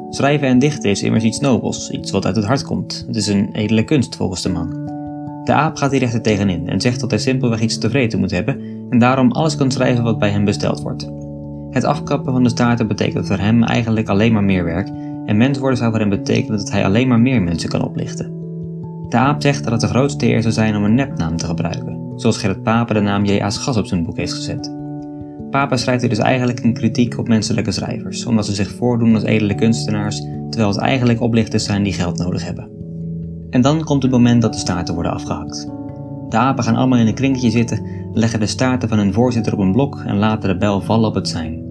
[0.09, 3.03] Schrijven en dichten is immers iets nobels, iets wat uit het hart komt.
[3.07, 4.89] Het is een edele kunst volgens de man.
[5.43, 8.61] De aap gaat hier echter tegenin en zegt dat hij simpelweg iets tevreden moet hebben
[8.89, 11.09] en daarom alles kan schrijven wat bij hem besteld wordt.
[11.69, 14.87] Het afkappen van de staarten betekent voor hem eigenlijk alleen maar meer werk
[15.25, 18.39] en mens worden zou voor hem betekenen dat hij alleen maar meer mensen kan oplichten.
[19.09, 22.00] De aap zegt dat het de grootste eer zou zijn om een nepnaam te gebruiken,
[22.21, 24.79] zoals Gerrit Pape de naam J.A.'s Gas op zijn boek heeft gezet.
[25.49, 29.23] Pape schrijft hier dus eigenlijk een kritiek op menselijke schrijvers, omdat ze zich voordoen als
[29.23, 30.19] edele kunstenaars,
[30.49, 32.69] terwijl het eigenlijk oplichters zijn die geld nodig hebben.
[33.49, 35.67] En dan komt het moment dat de staarten worden afgehakt.
[36.29, 39.59] De apen gaan allemaal in een kringetje zitten, leggen de staarten van hun voorzitter op
[39.59, 41.63] een blok en laten de bel vallen op het zijn.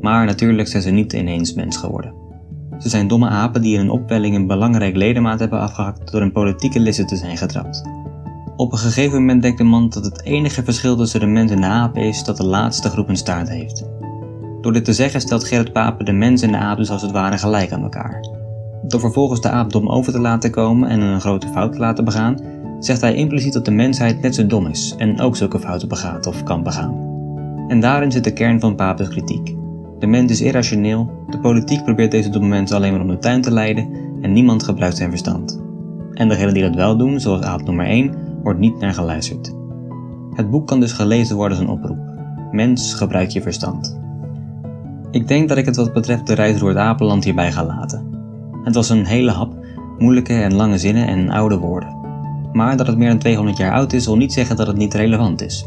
[0.00, 2.14] Maar natuurlijk zijn ze niet ineens mens geworden.
[2.78, 6.32] Ze zijn domme apen die in een opwelling een belangrijk ledemaat hebben afgehakt door een
[6.32, 7.82] politieke lisse te zijn getrapt.
[8.60, 11.60] Op een gegeven moment denkt de man dat het enige verschil tussen de mens en
[11.60, 13.84] de aap is dat de laatste groep een staart heeft.
[14.60, 17.10] Door dit te zeggen stelt Gerrit Pape de mens en de aap dus als het
[17.10, 18.28] ware gelijk aan elkaar.
[18.82, 22.04] Door vervolgens de aap dom over te laten komen en een grote fout te laten
[22.04, 22.36] begaan,
[22.78, 26.26] zegt hij impliciet dat de mensheid net zo dom is en ook zulke fouten begaat
[26.26, 26.94] of kan begaan.
[27.68, 29.54] En daarin zit de kern van Papes kritiek.
[29.98, 33.42] De mens is irrationeel, de politiek probeert deze domme mensen alleen maar om de tuin
[33.42, 33.88] te leiden
[34.22, 35.60] en niemand gebruikt zijn verstand.
[36.14, 39.54] En degenen die dat wel doen, zoals aap nummer 1, wordt niet naar geluisterd.
[40.34, 41.98] Het boek kan dus gelezen worden als een oproep.
[42.52, 43.98] Mens, gebruik je verstand.
[45.10, 48.06] Ik denk dat ik het wat betreft de reis door het apenland hierbij ga laten.
[48.64, 49.54] Het was een hele hap,
[49.98, 51.98] moeilijke en lange zinnen en oude woorden.
[52.52, 54.94] Maar dat het meer dan 200 jaar oud is, wil niet zeggen dat het niet
[54.94, 55.66] relevant is.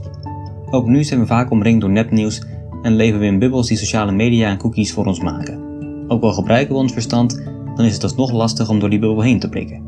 [0.69, 2.43] Ook nu zijn we vaak omringd door nepnieuws
[2.81, 5.61] en leven we in bubbels die sociale media en cookies voor ons maken.
[6.07, 7.43] Ook al gebruiken we ons verstand,
[7.75, 9.83] dan is het alsnog lastig om door die bubbel heen te prikken.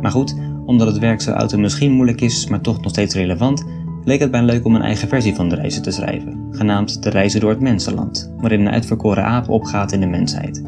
[0.00, 0.36] Maar goed,
[0.66, 3.64] omdat het werk zo oud en misschien moeilijk is, maar toch nog steeds relevant,
[4.04, 7.10] leek het mij leuk om een eigen versie van de reizen te schrijven, genaamd De
[7.10, 10.62] Reizen door het Mensenland, waarin een uitverkoren aap opgaat in de mensheid.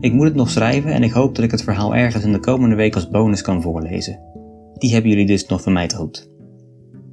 [0.00, 2.38] Ik moet het nog schrijven en ik hoop dat ik het verhaal ergens in de
[2.38, 4.20] komende week als bonus kan voorlezen.
[4.74, 6.30] Die hebben jullie dus nog van mij te goed.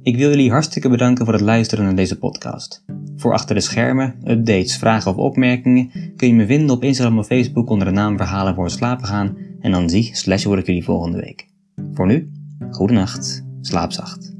[0.02, 2.84] Ik wil jullie hartstikke bedanken voor het luisteren naar deze podcast.
[3.16, 7.26] Voor achter de schermen, updates, vragen of opmerkingen kun je me vinden op Instagram of
[7.26, 10.66] Facebook onder de naam Verhalen voor het slapen gaan en dan zie slash hoor ik
[10.66, 11.49] jullie volgende week.
[11.92, 12.30] Voor nu,
[12.70, 14.39] goede nacht, slaap zacht.